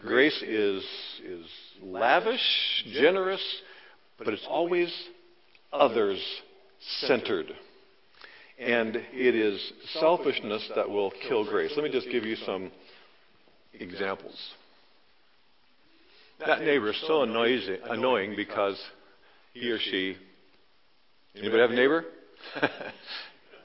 Grace 0.00 0.42
is, 0.42 0.84
is 1.24 1.46
lavish, 1.82 2.84
generous, 2.92 3.42
but 4.18 4.28
it's 4.28 4.46
always 4.48 4.92
others 5.72 6.22
centered. 7.06 7.46
And 8.58 8.96
it 8.96 9.34
is 9.36 9.72
selfishness 10.00 10.68
that 10.74 10.88
will 10.88 11.12
kill 11.28 11.44
grace. 11.44 11.72
Let 11.76 11.84
me 11.84 11.90
just 11.92 12.10
give 12.10 12.24
you 12.24 12.36
some 12.36 12.72
examples. 13.72 14.36
That 16.44 16.60
neighbor 16.62 16.90
is 16.90 17.04
so 17.06 17.22
annoying 17.22 18.34
because 18.36 18.80
he 19.54 19.70
or 19.70 19.78
she. 19.78 20.16
Anybody 21.36 21.60
have 21.60 21.70
a 21.70 21.74
neighbor? 21.74 22.04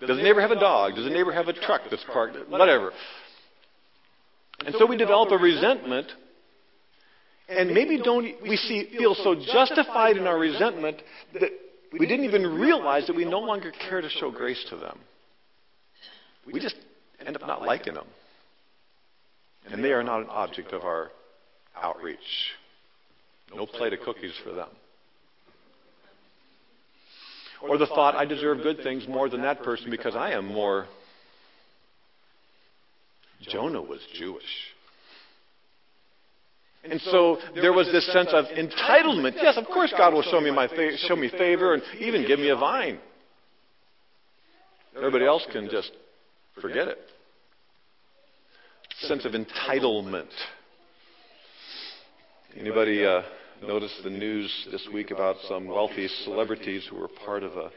Does 0.08 0.18
the 0.18 0.24
neighbor 0.24 0.42
have 0.42 0.52
a 0.52 0.60
dog? 0.60 0.96
Does 0.96 1.06
the 1.06 1.12
neighbor 1.12 1.32
have 1.32 1.48
a 1.48 1.54
truck 1.54 1.82
that's 1.90 2.04
parked? 2.12 2.38
Whatever. 2.50 2.92
And 4.66 4.76
so 4.78 4.86
we 4.86 4.98
develop 4.98 5.32
a 5.32 5.38
resentment, 5.38 6.08
and 7.50 7.72
maybe 7.72 8.02
don't 8.02 8.26
we 8.42 8.58
see, 8.58 8.90
feel 8.98 9.16
so 9.16 9.36
justified 9.36 10.18
in 10.18 10.26
our 10.26 10.38
resentment 10.38 10.98
that 11.34 11.50
we 12.00 12.08
didn't 12.08 12.26
even 12.26 12.60
realize 12.60 13.08
that 13.08 13.16
we 13.16 13.24
no 13.24 13.40
longer 13.40 13.72
care 13.72 14.02
to 14.02 14.10
show 14.10 14.32
grace 14.32 14.64
to 14.70 14.76
them. 14.76 15.00
We 16.46 16.60
just 16.60 16.76
end 17.26 17.36
up 17.36 17.46
not 17.48 17.62
liking 17.62 17.94
them. 17.94 18.08
And 19.70 19.84
they 19.84 19.92
are 19.92 20.04
not 20.04 20.22
an 20.22 20.28
object 20.30 20.74
of 20.74 20.84
our 20.84 21.12
outreach. 21.82 22.18
No 23.56 23.66
plate 23.66 23.94
of 23.94 24.00
cookies 24.02 24.34
for 24.44 24.52
them. 24.52 24.70
Or 27.62 27.78
the 27.78 27.88
thought, 27.88 28.16
I 28.16 28.26
deserve 28.26 28.62
good 28.62 28.84
things 28.84 29.08
more 29.08 29.30
than 29.30 29.42
that 29.44 29.64
person 29.64 29.90
because 29.90 30.16
I 30.16 30.32
am 30.32 30.48
more. 30.48 30.88
Jonah 33.42 33.82
was 33.82 34.02
Jewish. 34.14 34.73
And 36.90 37.00
so 37.02 37.38
there 37.56 37.72
was 37.72 37.88
this 37.92 38.06
sense 38.12 38.30
of 38.34 38.46
entitlement. 38.46 39.36
Yes, 39.42 39.58
of 39.58 39.66
course 39.66 39.94
God 39.98 40.14
will 40.14 40.22
show 40.22 40.42
me 40.42 40.52
my 40.52 40.68
fa- 40.68 40.98
show 40.98 41.16
me 41.16 41.30
favor 41.30 41.74
and 41.74 41.84
even 42.00 42.28
give 42.28 42.40
me 42.40 42.50
a 42.50 42.56
vine. 42.56 43.00
Everybody 44.96 45.26
else 45.26 45.46
can 45.52 45.70
just 45.70 45.92
forget 46.62 46.88
it. 46.88 46.98
Sense 49.00 49.26
of 49.26 49.32
entitlement. 49.32 50.28
Anybody 52.60 53.06
uh, 53.06 53.22
noticed 53.66 54.04
the 54.04 54.10
news 54.10 54.68
this 54.72 54.88
week 54.94 55.12
about 55.12 55.38
some 55.48 55.68
wealthy 55.68 56.08
celebrities 56.24 56.86
who 56.90 56.98
were 56.98 57.10
part 57.26 57.44
of 57.44 57.54
a 57.54 57.72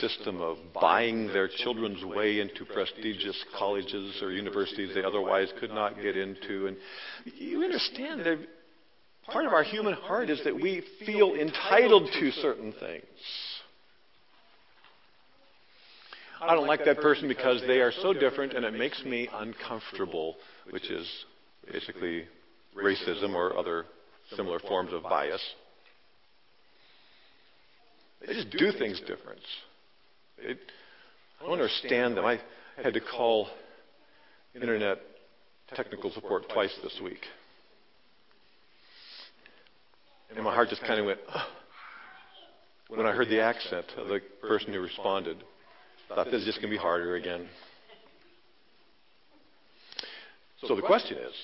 system 0.00 0.40
of 0.40 0.56
buying 0.72 1.26
their 1.28 1.48
children's 1.48 2.04
way 2.04 2.40
into 2.40 2.64
prestigious 2.64 3.42
colleges 3.56 4.20
or 4.22 4.30
universities 4.30 4.90
they 4.94 5.04
otherwise 5.04 5.52
could 5.60 5.70
not 5.70 5.96
get 6.00 6.16
into. 6.16 6.66
And 6.66 6.76
you 7.38 7.62
understand 7.62 8.20
that 8.20 8.38
part 9.26 9.46
of 9.46 9.52
our 9.52 9.62
human 9.62 9.94
heart 9.94 10.30
is 10.30 10.42
that 10.44 10.54
we 10.54 10.82
feel 11.04 11.34
entitled 11.34 12.08
to 12.18 12.30
certain 12.32 12.72
things. 12.72 13.04
I 16.40 16.54
don't 16.54 16.66
like 16.66 16.84
that 16.84 16.98
person 16.98 17.28
because 17.28 17.62
they 17.66 17.80
are 17.80 17.92
so 17.92 18.12
different 18.12 18.52
and 18.52 18.64
it 18.64 18.74
makes 18.74 19.02
me 19.04 19.28
uncomfortable, 19.32 20.36
which 20.70 20.90
is 20.90 21.08
basically 21.72 22.24
racism 22.76 23.34
or 23.34 23.56
other 23.56 23.86
similar 24.36 24.58
forms 24.58 24.92
of 24.92 25.02
bias. 25.04 25.42
They 28.26 28.34
just 28.34 28.50
do 28.50 28.72
things 28.72 29.00
different. 29.00 29.40
It, 30.38 30.58
I 31.40 31.44
don't 31.44 31.52
understand 31.52 32.16
them. 32.16 32.24
I 32.24 32.40
had 32.82 32.94
to 32.94 33.00
call 33.00 33.48
internet 34.54 34.98
technical 35.74 36.10
support 36.12 36.48
twice 36.52 36.74
this 36.82 36.98
week. 37.02 37.20
And 40.34 40.42
my 40.42 40.54
heart 40.54 40.68
just 40.68 40.82
kind 40.82 40.98
of 40.98 41.06
went, 41.06 41.20
oh. 41.34 41.46
when 42.88 43.06
I 43.06 43.12
heard 43.12 43.28
the 43.28 43.40
accent 43.40 43.86
of 43.96 44.08
the 44.08 44.20
person 44.40 44.72
who 44.72 44.80
responded. 44.80 45.36
I 46.10 46.16
thought 46.16 46.26
this 46.26 46.40
is 46.40 46.46
just 46.46 46.58
going 46.58 46.70
to 46.70 46.76
be 46.76 46.80
harder 46.80 47.16
again. 47.16 47.48
So 50.62 50.74
the 50.74 50.82
question 50.82 51.18
is 51.18 51.34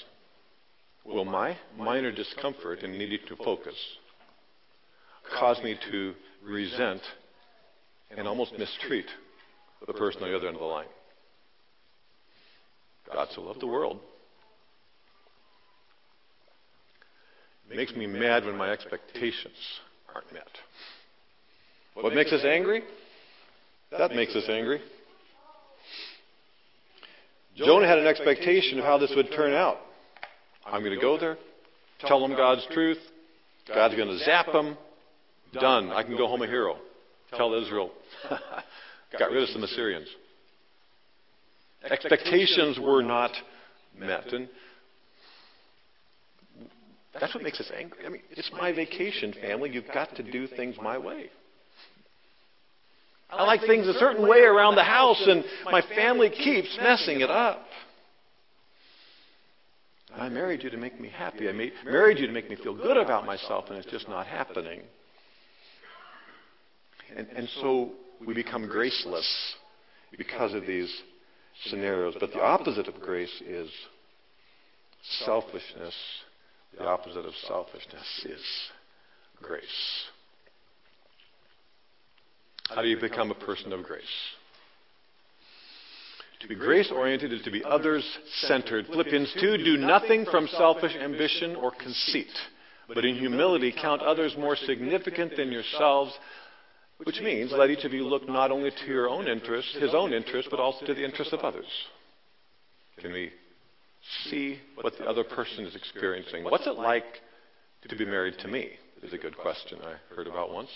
will 1.04 1.24
my 1.24 1.56
minor 1.78 2.12
discomfort 2.12 2.80
and 2.82 2.96
needing 2.96 3.18
to 3.28 3.36
focus 3.36 3.74
cause 5.38 5.58
me 5.62 5.78
to 5.90 6.14
resent 6.42 7.02
and 8.10 8.26
almost 8.26 8.52
mistreat 8.58 9.06
the 9.86 9.92
person 9.92 10.22
on 10.22 10.30
the 10.30 10.36
other 10.36 10.46
end 10.46 10.56
of 10.56 10.60
the 10.60 10.66
line. 10.66 10.86
God 13.12 13.28
so 13.34 13.42
loved 13.42 13.60
the 13.60 13.66
world. 13.66 13.98
It 17.70 17.76
makes 17.76 17.94
me 17.94 18.06
mad 18.06 18.44
when 18.44 18.56
my 18.56 18.70
expectations 18.70 19.54
aren't 20.14 20.32
met. 20.32 20.48
What 21.94 22.14
makes 22.14 22.32
us 22.32 22.44
angry? 22.44 22.82
That 23.96 24.12
makes 24.12 24.34
us 24.34 24.44
angry. 24.48 24.80
Jonah 27.56 27.86
had 27.86 27.98
an 27.98 28.06
expectation 28.06 28.78
of 28.78 28.84
how 28.84 28.98
this 28.98 29.12
would 29.14 29.30
turn 29.34 29.52
out. 29.52 29.78
I'm 30.64 30.82
going 30.82 30.94
to 30.94 31.00
go 31.00 31.18
there, 31.18 31.36
tell 32.00 32.20
them 32.20 32.36
God's 32.36 32.66
truth. 32.72 32.98
God's 33.68 33.94
going 33.94 34.08
to 34.08 34.18
zap 34.18 34.46
them. 34.52 34.76
Done. 35.52 35.90
I 35.90 36.02
can 36.02 36.16
go 36.16 36.26
home 36.26 36.42
a 36.42 36.46
hero. 36.46 36.76
Tell 37.36 37.54
Israel. 37.54 37.90
Got 39.18 39.30
rid 39.30 39.42
of 39.42 39.48
some 39.50 39.64
Assyrians. 39.64 40.08
Expectations 41.82 42.78
were 42.78 43.02
not 43.02 43.32
met. 43.96 44.32
And 44.32 44.48
that's 47.18 47.34
what 47.34 47.42
makes 47.42 47.60
us 47.60 47.70
angry. 47.76 48.06
I 48.06 48.10
mean, 48.10 48.22
it's 48.30 48.50
my 48.52 48.72
vacation, 48.72 49.32
family. 49.40 49.70
You've 49.70 49.88
got 49.92 50.14
to 50.16 50.22
do 50.22 50.46
things 50.46 50.76
my 50.80 50.98
way. 50.98 51.30
I 53.30 53.44
like 53.44 53.60
things 53.60 53.86
a 53.86 53.94
certain 53.94 54.28
way 54.28 54.40
around 54.40 54.74
the 54.74 54.84
house, 54.84 55.22
and 55.26 55.44
my 55.66 55.82
family 55.82 56.30
keeps 56.30 56.76
messing 56.82 57.20
it 57.20 57.30
up. 57.30 57.64
I 60.16 60.28
married 60.28 60.64
you 60.64 60.70
to 60.70 60.76
make 60.76 61.00
me 61.00 61.08
happy. 61.08 61.48
I 61.48 61.52
married 61.84 62.18
you 62.18 62.26
to 62.26 62.32
make 62.32 62.50
me 62.50 62.56
feel 62.56 62.74
good 62.74 62.96
about 62.96 63.24
myself, 63.26 63.66
and 63.68 63.78
it's 63.78 63.90
just 63.90 64.08
not 64.08 64.26
happening. 64.26 64.82
And, 67.16 67.26
and 67.36 67.48
so 67.60 67.92
we 68.26 68.34
become 68.34 68.66
graceless 68.68 69.54
because 70.16 70.54
of 70.54 70.66
these 70.66 70.92
scenarios. 71.66 72.14
But 72.18 72.32
the 72.32 72.40
opposite 72.40 72.88
of 72.88 73.00
grace 73.00 73.42
is 73.46 73.70
selfishness. 75.24 75.94
The 76.76 76.84
opposite 76.84 77.24
of 77.24 77.34
selfishness 77.46 78.26
is 78.26 78.42
grace. 79.42 80.04
How 82.68 82.82
do 82.82 82.88
you 82.88 83.00
become 83.00 83.30
a 83.30 83.34
person 83.34 83.72
of 83.72 83.82
grace? 83.82 84.04
To 86.40 86.48
be 86.48 86.54
grace 86.54 86.90
oriented 86.90 87.32
is 87.32 87.42
to 87.42 87.50
be 87.50 87.62
others 87.64 88.04
centered. 88.42 88.86
Philippians 88.86 89.34
2 89.40 89.58
do 89.58 89.76
nothing 89.76 90.24
from 90.24 90.48
selfish 90.48 90.94
ambition 90.94 91.54
or 91.54 91.70
conceit, 91.70 92.30
but 92.88 93.04
in 93.04 93.16
humility 93.16 93.74
count 93.78 94.00
others 94.00 94.34
more 94.38 94.56
significant 94.56 95.36
than 95.36 95.52
yourselves. 95.52 96.16
Which 97.04 97.20
means 97.20 97.52
let 97.52 97.70
each 97.70 97.84
of 97.84 97.94
you 97.94 98.04
look 98.04 98.28
not 98.28 98.50
only 98.50 98.70
to 98.70 98.86
your 98.86 99.08
own 99.08 99.26
interest, 99.26 99.74
his 99.76 99.94
own 99.94 100.12
interest, 100.12 100.48
but 100.50 100.60
also 100.60 100.84
to 100.84 100.94
the 100.94 101.04
interest 101.04 101.32
of 101.32 101.40
others. 101.40 101.66
Can 102.98 103.12
we 103.12 103.30
see 104.24 104.58
what 104.74 104.92
the 104.98 105.04
other 105.04 105.24
person 105.24 105.64
is 105.64 105.74
experiencing? 105.74 106.44
What's 106.44 106.66
it 106.66 106.76
like 106.76 107.04
to 107.88 107.96
be 107.96 108.04
married 108.04 108.34
to 108.40 108.48
me? 108.48 108.70
Is 109.02 109.14
a 109.14 109.18
good 109.18 109.36
question 109.38 109.78
I 109.82 110.14
heard 110.14 110.26
about 110.26 110.52
once. 110.52 110.68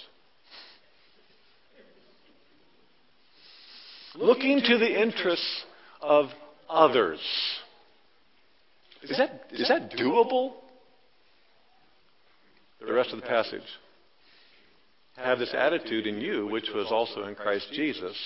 Looking 4.15 4.63
to 4.65 4.79
the 4.79 5.03
interests 5.03 5.65
of 6.01 6.27
others. 6.71 7.21
Is 9.03 9.19
that, 9.19 9.49
is 9.51 9.69
that 9.69 9.91
doable? 9.91 10.53
The 12.81 12.95
rest 12.95 13.11
of 13.11 13.21
the 13.21 13.27
passage 13.27 13.61
have 15.17 15.39
this 15.39 15.55
attitude 15.57 16.07
in 16.07 16.21
you, 16.21 16.47
which 16.47 16.69
was 16.75 16.89
also 16.91 17.25
in 17.25 17.35
Christ 17.35 17.69
Jesus, 17.73 18.17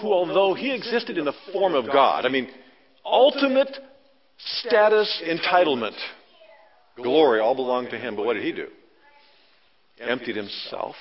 who, 0.00 0.12
although 0.12 0.54
he 0.54 0.74
existed 0.74 1.16
in 1.18 1.24
the 1.24 1.34
form 1.52 1.74
of 1.74 1.86
God, 1.86 2.26
I 2.26 2.28
mean, 2.28 2.48
ultimate 3.04 3.70
status 4.38 5.22
entitlement, 5.24 5.96
glory, 6.96 7.40
all 7.40 7.54
belonged 7.54 7.90
to 7.90 7.98
him. 7.98 8.16
But 8.16 8.26
what 8.26 8.34
did 8.34 8.44
he 8.44 8.52
do? 8.52 8.68
Emptied 10.00 10.36
himself, 10.36 10.94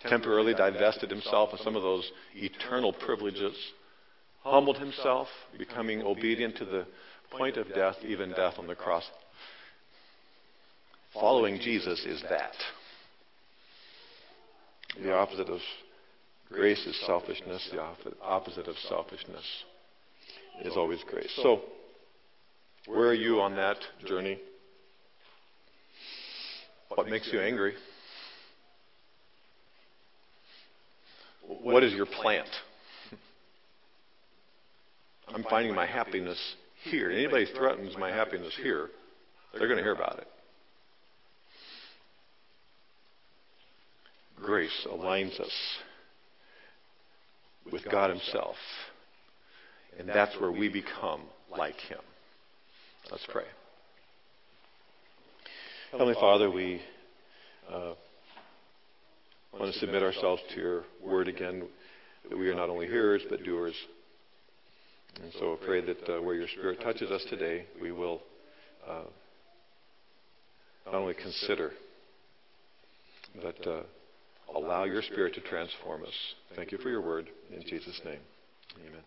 temporarily 0.00 0.54
divested 0.54 1.10
himself 1.10 1.50
of 1.52 1.60
some 1.60 1.74
of 1.74 1.82
those 1.82 2.08
eternal 2.34 2.92
privileges, 2.92 3.56
humbled 4.42 4.78
himself, 4.78 5.28
becoming 5.58 6.02
obedient 6.02 6.56
to 6.58 6.64
the 6.64 6.86
point 7.30 7.56
of 7.56 7.66
death, 7.74 7.96
even 8.06 8.30
death 8.30 8.54
on 8.58 8.66
the 8.66 8.74
cross. 8.74 9.04
Following 11.14 11.58
Jesus 11.60 12.04
is 12.04 12.22
that. 12.28 12.52
The 15.02 15.14
opposite 15.14 15.48
of 15.48 15.60
grace 16.50 16.86
is 16.86 17.00
selfishness. 17.06 17.68
The 17.72 17.82
opposite 18.22 18.68
of 18.68 18.76
selfishness 18.88 19.44
is 20.64 20.76
always 20.76 21.02
grace. 21.10 21.32
So, 21.42 21.62
where 22.86 23.08
are 23.08 23.14
you 23.14 23.40
on 23.40 23.56
that 23.56 23.76
journey? 24.06 24.38
What 26.88 27.08
makes 27.08 27.28
you 27.32 27.40
angry? 27.40 27.74
What 31.46 31.82
is 31.82 31.92
your 31.92 32.06
plant? 32.06 32.48
I'm 35.28 35.44
finding 35.44 35.74
my 35.74 35.86
happiness 35.86 36.38
here. 36.84 37.10
Anybody 37.10 37.46
threatens 37.56 37.96
my 37.98 38.10
happiness 38.10 38.54
here, 38.62 38.90
they're 39.52 39.66
going 39.66 39.78
to 39.78 39.82
hear 39.82 39.94
about 39.94 40.18
it. 40.18 40.28
Grace 44.44 44.86
aligns 44.90 45.40
us 45.40 45.52
with 47.72 47.82
God 47.90 48.10
Himself. 48.10 48.56
And 49.98 50.08
that's 50.08 50.38
where 50.40 50.52
we 50.52 50.68
become 50.68 51.22
like 51.50 51.76
Him. 51.88 52.00
Let's 53.10 53.26
pray. 53.30 53.44
Heavenly 55.92 56.14
Father, 56.14 56.50
we 56.50 56.80
uh, 57.72 57.94
want 59.52 59.72
to 59.72 59.78
submit 59.78 60.02
ourselves 60.02 60.42
to 60.54 60.60
your 60.60 60.84
word 61.02 61.28
again, 61.28 61.62
that 62.28 62.36
we 62.36 62.48
are 62.48 62.54
not 62.54 62.68
only 62.68 62.86
hearers, 62.86 63.22
but 63.30 63.44
doers. 63.44 63.74
And 65.22 65.32
so 65.38 65.54
I 65.54 65.64
pray 65.64 65.80
that 65.80 66.08
uh, 66.08 66.20
where 66.20 66.34
your 66.34 66.48
Spirit 66.48 66.80
touches 66.80 67.10
us 67.10 67.24
today, 67.30 67.66
we 67.80 67.92
will 67.92 68.20
uh, 68.88 69.04
not 70.86 70.96
only 70.96 71.14
consider, 71.14 71.70
but 73.40 73.66
uh, 73.66 73.82
Allow 74.54 74.84
your 74.84 75.02
Spirit 75.02 75.34
to 75.34 75.40
transform 75.40 76.02
us. 76.02 76.34
Thank 76.56 76.72
you 76.72 76.78
for 76.78 76.90
your 76.90 77.00
word. 77.00 77.28
In 77.54 77.62
Jesus' 77.62 78.00
name, 78.04 78.20
amen. 78.86 79.02